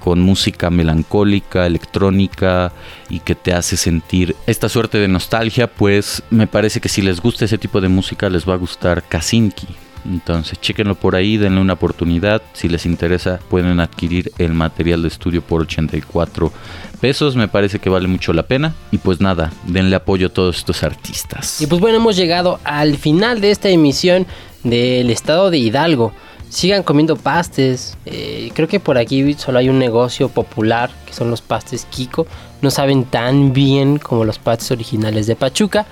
con 0.01 0.19
música 0.19 0.69
melancólica, 0.69 1.65
electrónica 1.65 2.73
y 3.09 3.21
que 3.21 3.33
te 3.33 3.53
hace 3.53 3.77
sentir 3.77 4.35
esta 4.45 4.67
suerte 4.67 4.97
de 4.97 5.07
nostalgia, 5.07 5.67
pues 5.67 6.21
me 6.29 6.47
parece 6.47 6.81
que 6.81 6.89
si 6.89 7.01
les 7.01 7.21
gusta 7.21 7.45
ese 7.45 7.57
tipo 7.57 7.79
de 7.79 7.87
música 7.87 8.29
les 8.29 8.45
va 8.47 8.55
a 8.55 8.57
gustar 8.57 9.03
Kazinki. 9.07 9.69
Entonces, 10.05 10.59
chequenlo 10.59 10.95
por 10.95 11.15
ahí, 11.15 11.37
denle 11.37 11.61
una 11.61 11.73
oportunidad. 11.73 12.41
Si 12.53 12.67
les 12.67 12.85
interesa, 12.85 13.39
pueden 13.49 13.79
adquirir 13.79 14.31
el 14.37 14.53
material 14.53 15.01
de 15.01 15.07
estudio 15.07 15.41
por 15.41 15.61
84 15.61 16.51
pesos. 16.99 17.35
Me 17.35 17.47
parece 17.47 17.79
que 17.79 17.89
vale 17.89 18.07
mucho 18.07 18.33
la 18.33 18.43
pena. 18.43 18.73
Y 18.91 18.97
pues 18.97 19.21
nada, 19.21 19.51
denle 19.65 19.95
apoyo 19.95 20.27
a 20.27 20.29
todos 20.29 20.57
estos 20.57 20.83
artistas. 20.83 21.61
Y 21.61 21.67
pues 21.67 21.81
bueno, 21.81 21.97
hemos 21.97 22.15
llegado 22.15 22.59
al 22.63 22.97
final 22.97 23.41
de 23.41 23.51
esta 23.51 23.69
emisión 23.69 24.25
del 24.63 25.09
estado 25.09 25.49
de 25.49 25.57
Hidalgo. 25.57 26.13
Sigan 26.49 26.83
comiendo 26.83 27.15
pastes. 27.15 27.97
Eh, 28.05 28.51
creo 28.53 28.67
que 28.67 28.79
por 28.79 28.97
aquí 28.97 29.33
solo 29.35 29.59
hay 29.59 29.69
un 29.69 29.79
negocio 29.79 30.29
popular 30.29 30.91
que 31.05 31.13
son 31.13 31.29
los 31.29 31.41
pastes 31.41 31.85
Kiko. 31.89 32.27
No 32.61 32.71
saben 32.71 33.05
tan 33.05 33.53
bien 33.53 33.97
como 33.97 34.25
los 34.25 34.37
pastes 34.39 34.71
originales 34.71 35.27
de 35.27 35.35
Pachuca. 35.35 35.85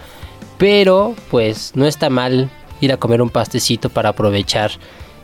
Pero 0.57 1.15
pues 1.31 1.71
no 1.75 1.85
está 1.85 2.09
mal 2.09 2.49
ir 2.81 2.91
a 2.91 2.97
comer 2.97 3.21
un 3.21 3.29
pastecito 3.29 3.89
para 3.89 4.09
aprovechar 4.09 4.71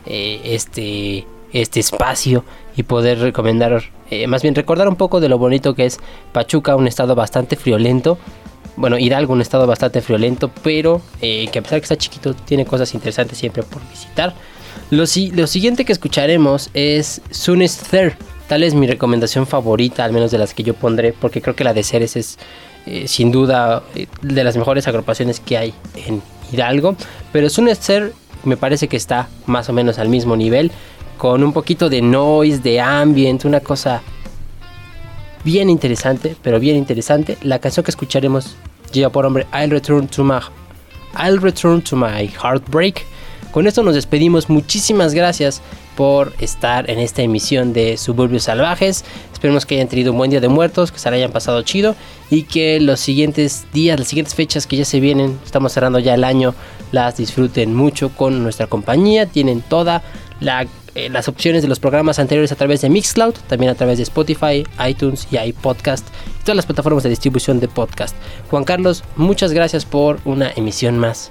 eh, 0.06 0.40
este, 0.44 1.26
este 1.52 1.80
espacio 1.80 2.44
y 2.76 2.84
poder 2.84 3.18
recomendar, 3.18 3.82
eh, 4.10 4.26
más 4.28 4.42
bien 4.42 4.54
recordar 4.54 4.88
un 4.88 4.96
poco 4.96 5.18
de 5.20 5.28
lo 5.28 5.36
bonito 5.36 5.74
que 5.74 5.86
es 5.86 5.98
Pachuca, 6.32 6.76
un 6.76 6.86
estado 6.86 7.14
bastante 7.14 7.56
friolento. 7.56 8.18
Bueno, 8.76 8.98
Hidalgo, 8.98 9.32
un 9.32 9.40
estado 9.40 9.66
bastante 9.66 10.02
friolento, 10.02 10.50
pero 10.62 11.00
eh, 11.22 11.48
que 11.50 11.58
a 11.58 11.62
pesar 11.62 11.76
de 11.76 11.80
que 11.80 11.84
está 11.84 11.96
chiquito, 11.96 12.34
tiene 12.34 12.66
cosas 12.66 12.94
interesantes 12.94 13.38
siempre 13.38 13.62
por 13.62 13.82
visitar. 13.90 14.34
Lo, 14.90 15.04
lo 15.34 15.46
siguiente 15.46 15.84
que 15.84 15.92
escucharemos 15.92 16.70
es 16.74 17.22
Soonest. 17.30 17.92
Tal 18.46 18.62
es 18.62 18.74
mi 18.74 18.86
recomendación 18.86 19.46
favorita, 19.46 20.04
al 20.04 20.12
menos 20.12 20.30
de 20.30 20.38
las 20.38 20.54
que 20.54 20.62
yo 20.62 20.74
pondré, 20.74 21.12
porque 21.12 21.40
creo 21.42 21.56
que 21.56 21.64
la 21.64 21.74
de 21.74 21.82
Ceres 21.82 22.14
es 22.14 22.38
sin 23.06 23.32
duda 23.32 23.82
de 24.22 24.44
las 24.44 24.56
mejores 24.56 24.86
agrupaciones 24.86 25.40
que 25.40 25.58
hay 25.58 25.74
en 26.06 26.22
Hidalgo. 26.52 26.96
Pero 27.32 27.48
Sunester 27.50 28.12
me 28.44 28.56
parece 28.56 28.88
que 28.88 28.96
está 28.96 29.28
más 29.46 29.68
o 29.68 29.72
menos 29.72 29.98
al 29.98 30.08
mismo 30.08 30.36
nivel. 30.36 30.70
Con 31.18 31.42
un 31.42 31.52
poquito 31.52 31.88
de 31.88 32.02
noise, 32.02 32.60
de 32.60 32.80
ambient, 32.80 33.44
una 33.44 33.60
cosa 33.60 34.02
bien 35.44 35.70
interesante, 35.70 36.36
pero 36.42 36.58
bien 36.58 36.76
interesante. 36.76 37.38
La 37.42 37.58
canción 37.58 37.84
que 37.84 37.90
escucharemos 37.90 38.56
lleva 38.92 39.10
por 39.10 39.24
nombre 39.24 39.46
I'll 39.54 39.70
Return 39.70 40.08
to 40.08 40.24
My, 40.24 40.40
I'll 41.18 41.40
Return 41.40 41.82
to 41.82 41.96
My 41.96 42.26
Heartbreak. 42.26 43.06
Con 43.50 43.66
esto 43.66 43.82
nos 43.82 43.94
despedimos. 43.94 44.48
Muchísimas 44.48 45.14
gracias 45.14 45.62
por 45.96 46.34
estar 46.38 46.90
en 46.90 46.98
esta 46.98 47.22
emisión 47.22 47.72
de 47.72 47.96
Suburbios 47.96 48.44
Salvajes. 48.44 49.04
Esperemos 49.32 49.66
que 49.66 49.76
hayan 49.76 49.88
tenido 49.88 50.12
un 50.12 50.18
buen 50.18 50.30
día 50.30 50.40
de 50.40 50.48
muertos, 50.48 50.92
que 50.92 50.98
se 50.98 51.10
la 51.10 51.16
hayan 51.16 51.32
pasado 51.32 51.62
chido 51.62 51.96
y 52.30 52.42
que 52.42 52.80
los 52.80 53.00
siguientes 53.00 53.66
días, 53.72 53.98
las 53.98 54.08
siguientes 54.08 54.34
fechas 54.34 54.66
que 54.66 54.76
ya 54.76 54.84
se 54.84 55.00
vienen, 55.00 55.38
estamos 55.44 55.72
cerrando 55.72 55.98
ya 55.98 56.14
el 56.14 56.24
año, 56.24 56.54
las 56.92 57.16
disfruten 57.16 57.74
mucho 57.74 58.10
con 58.10 58.42
nuestra 58.42 58.66
compañía. 58.66 59.26
Tienen 59.26 59.62
todas 59.62 60.02
eh, 60.94 61.08
las 61.08 61.28
opciones 61.28 61.62
de 61.62 61.68
los 61.68 61.80
programas 61.80 62.18
anteriores 62.18 62.52
a 62.52 62.56
través 62.56 62.82
de 62.82 62.90
Mixcloud, 62.90 63.34
también 63.48 63.70
a 63.70 63.74
través 63.74 63.98
de 63.98 64.02
Spotify, 64.02 64.64
iTunes 64.86 65.26
y 65.30 65.38
iPodcast 65.38 66.06
y 66.40 66.42
todas 66.42 66.56
las 66.56 66.66
plataformas 66.66 67.02
de 67.02 67.10
distribución 67.10 67.60
de 67.60 67.68
podcast. 67.68 68.16
Juan 68.50 68.64
Carlos, 68.64 69.02
muchas 69.16 69.52
gracias 69.52 69.84
por 69.84 70.18
una 70.24 70.50
emisión 70.56 70.98
más. 70.98 71.30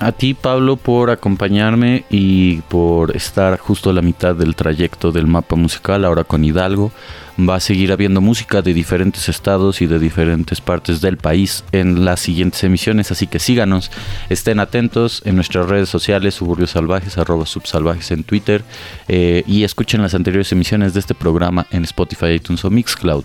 A 0.00 0.12
ti, 0.12 0.34
Pablo, 0.34 0.76
por 0.76 1.10
acompañarme 1.10 2.04
y 2.08 2.58
por 2.68 3.16
estar 3.16 3.58
justo 3.58 3.90
a 3.90 3.92
la 3.92 4.02
mitad 4.02 4.36
del 4.36 4.54
trayecto 4.54 5.10
del 5.10 5.26
mapa 5.26 5.56
musical, 5.56 6.04
ahora 6.04 6.22
con 6.22 6.44
Hidalgo. 6.44 6.92
Va 7.38 7.56
a 7.56 7.60
seguir 7.60 7.92
habiendo 7.92 8.20
música 8.20 8.62
de 8.62 8.74
diferentes 8.74 9.28
estados 9.28 9.80
y 9.80 9.86
de 9.86 10.00
diferentes 10.00 10.60
partes 10.60 11.00
del 11.00 11.18
país 11.18 11.64
en 11.70 12.04
las 12.04 12.18
siguientes 12.18 12.64
emisiones, 12.64 13.12
así 13.12 13.28
que 13.28 13.38
síganos, 13.38 13.92
estén 14.28 14.58
atentos 14.58 15.22
en 15.24 15.36
nuestras 15.36 15.68
redes 15.68 15.88
sociales, 15.88 16.34
Suburbios 16.34 16.70
Salvajes, 16.70 17.16
arroba 17.16 17.46
subsalvajes 17.46 18.10
en 18.10 18.24
Twitter, 18.24 18.64
eh, 19.06 19.44
y 19.46 19.62
escuchen 19.62 20.02
las 20.02 20.14
anteriores 20.14 20.50
emisiones 20.50 20.94
de 20.94 21.00
este 21.00 21.14
programa 21.14 21.66
en 21.70 21.84
Spotify, 21.84 22.32
iTunes 22.32 22.64
o 22.64 22.70
Mixcloud. 22.70 23.24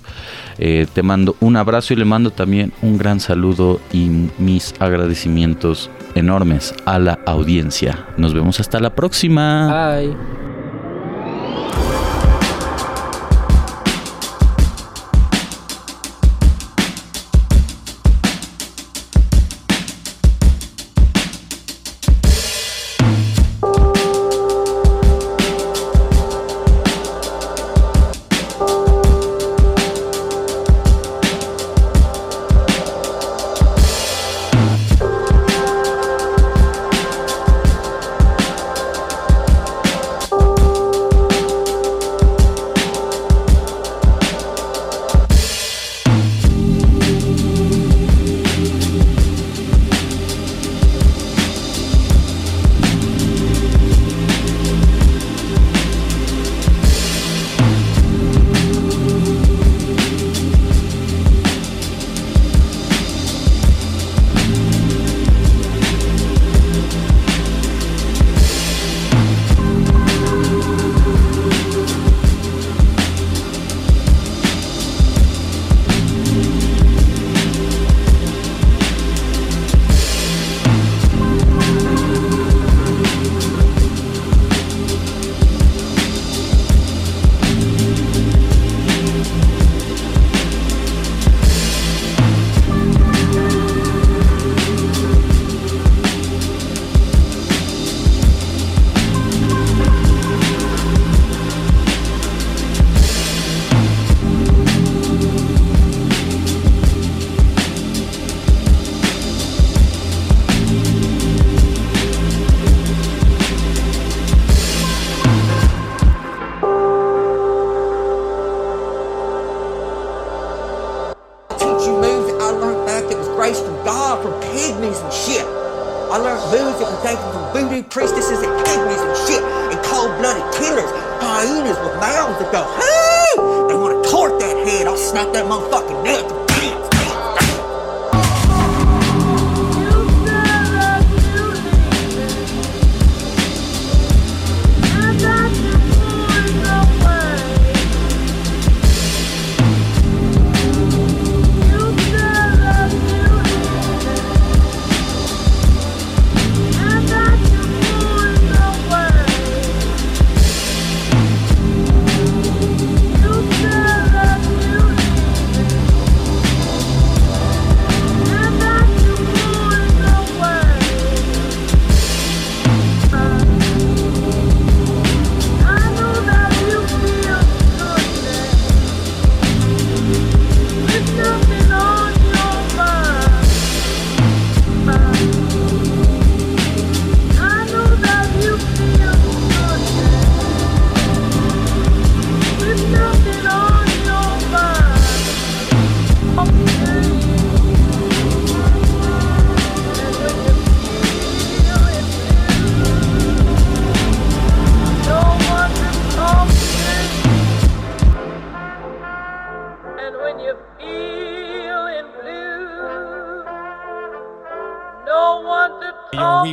Eh, 0.59 0.86
te 0.93 1.01
mando 1.01 1.36
un 1.39 1.57
abrazo 1.57 1.93
y 1.93 1.97
le 1.97 2.05
mando 2.05 2.30
también 2.30 2.72
un 2.84 2.99
gran 2.99 3.20
saludo 3.20 3.82
y 3.91 4.09
mis 4.38 4.76
agradecimientos 4.80 5.89
enormes 6.14 6.76
a 6.86 6.99
la 6.99 7.20
audiencia. 7.26 8.05
Nos 8.18 8.34
vemos 8.34 8.59
hasta 8.59 8.80
la 8.80 8.93
próxima. 8.93 9.97
Bye. 9.97 10.43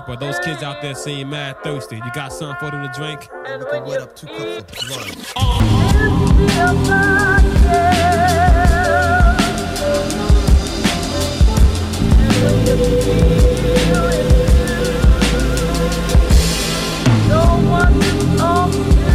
deeper. 0.00 0.16
Those 0.16 0.38
kids 0.40 0.62
out 0.62 0.80
there 0.82 0.94
seem 0.94 1.30
mad 1.30 1.62
thirsty. 1.62 1.96
You 1.96 2.10
got 2.14 2.32
something 2.32 2.58
for 2.58 2.70
them 2.70 2.86
to 2.86 2.98
drink? 2.98 3.28
And 3.46 3.62
we 3.62 3.70
can 3.70 3.84
wet 3.84 4.00
up 4.00 4.16
two 4.16 4.26
cups 4.26 4.56
of 4.58 4.88
blood. 4.88 5.16
Oh. 5.36 5.56
No 17.28 19.09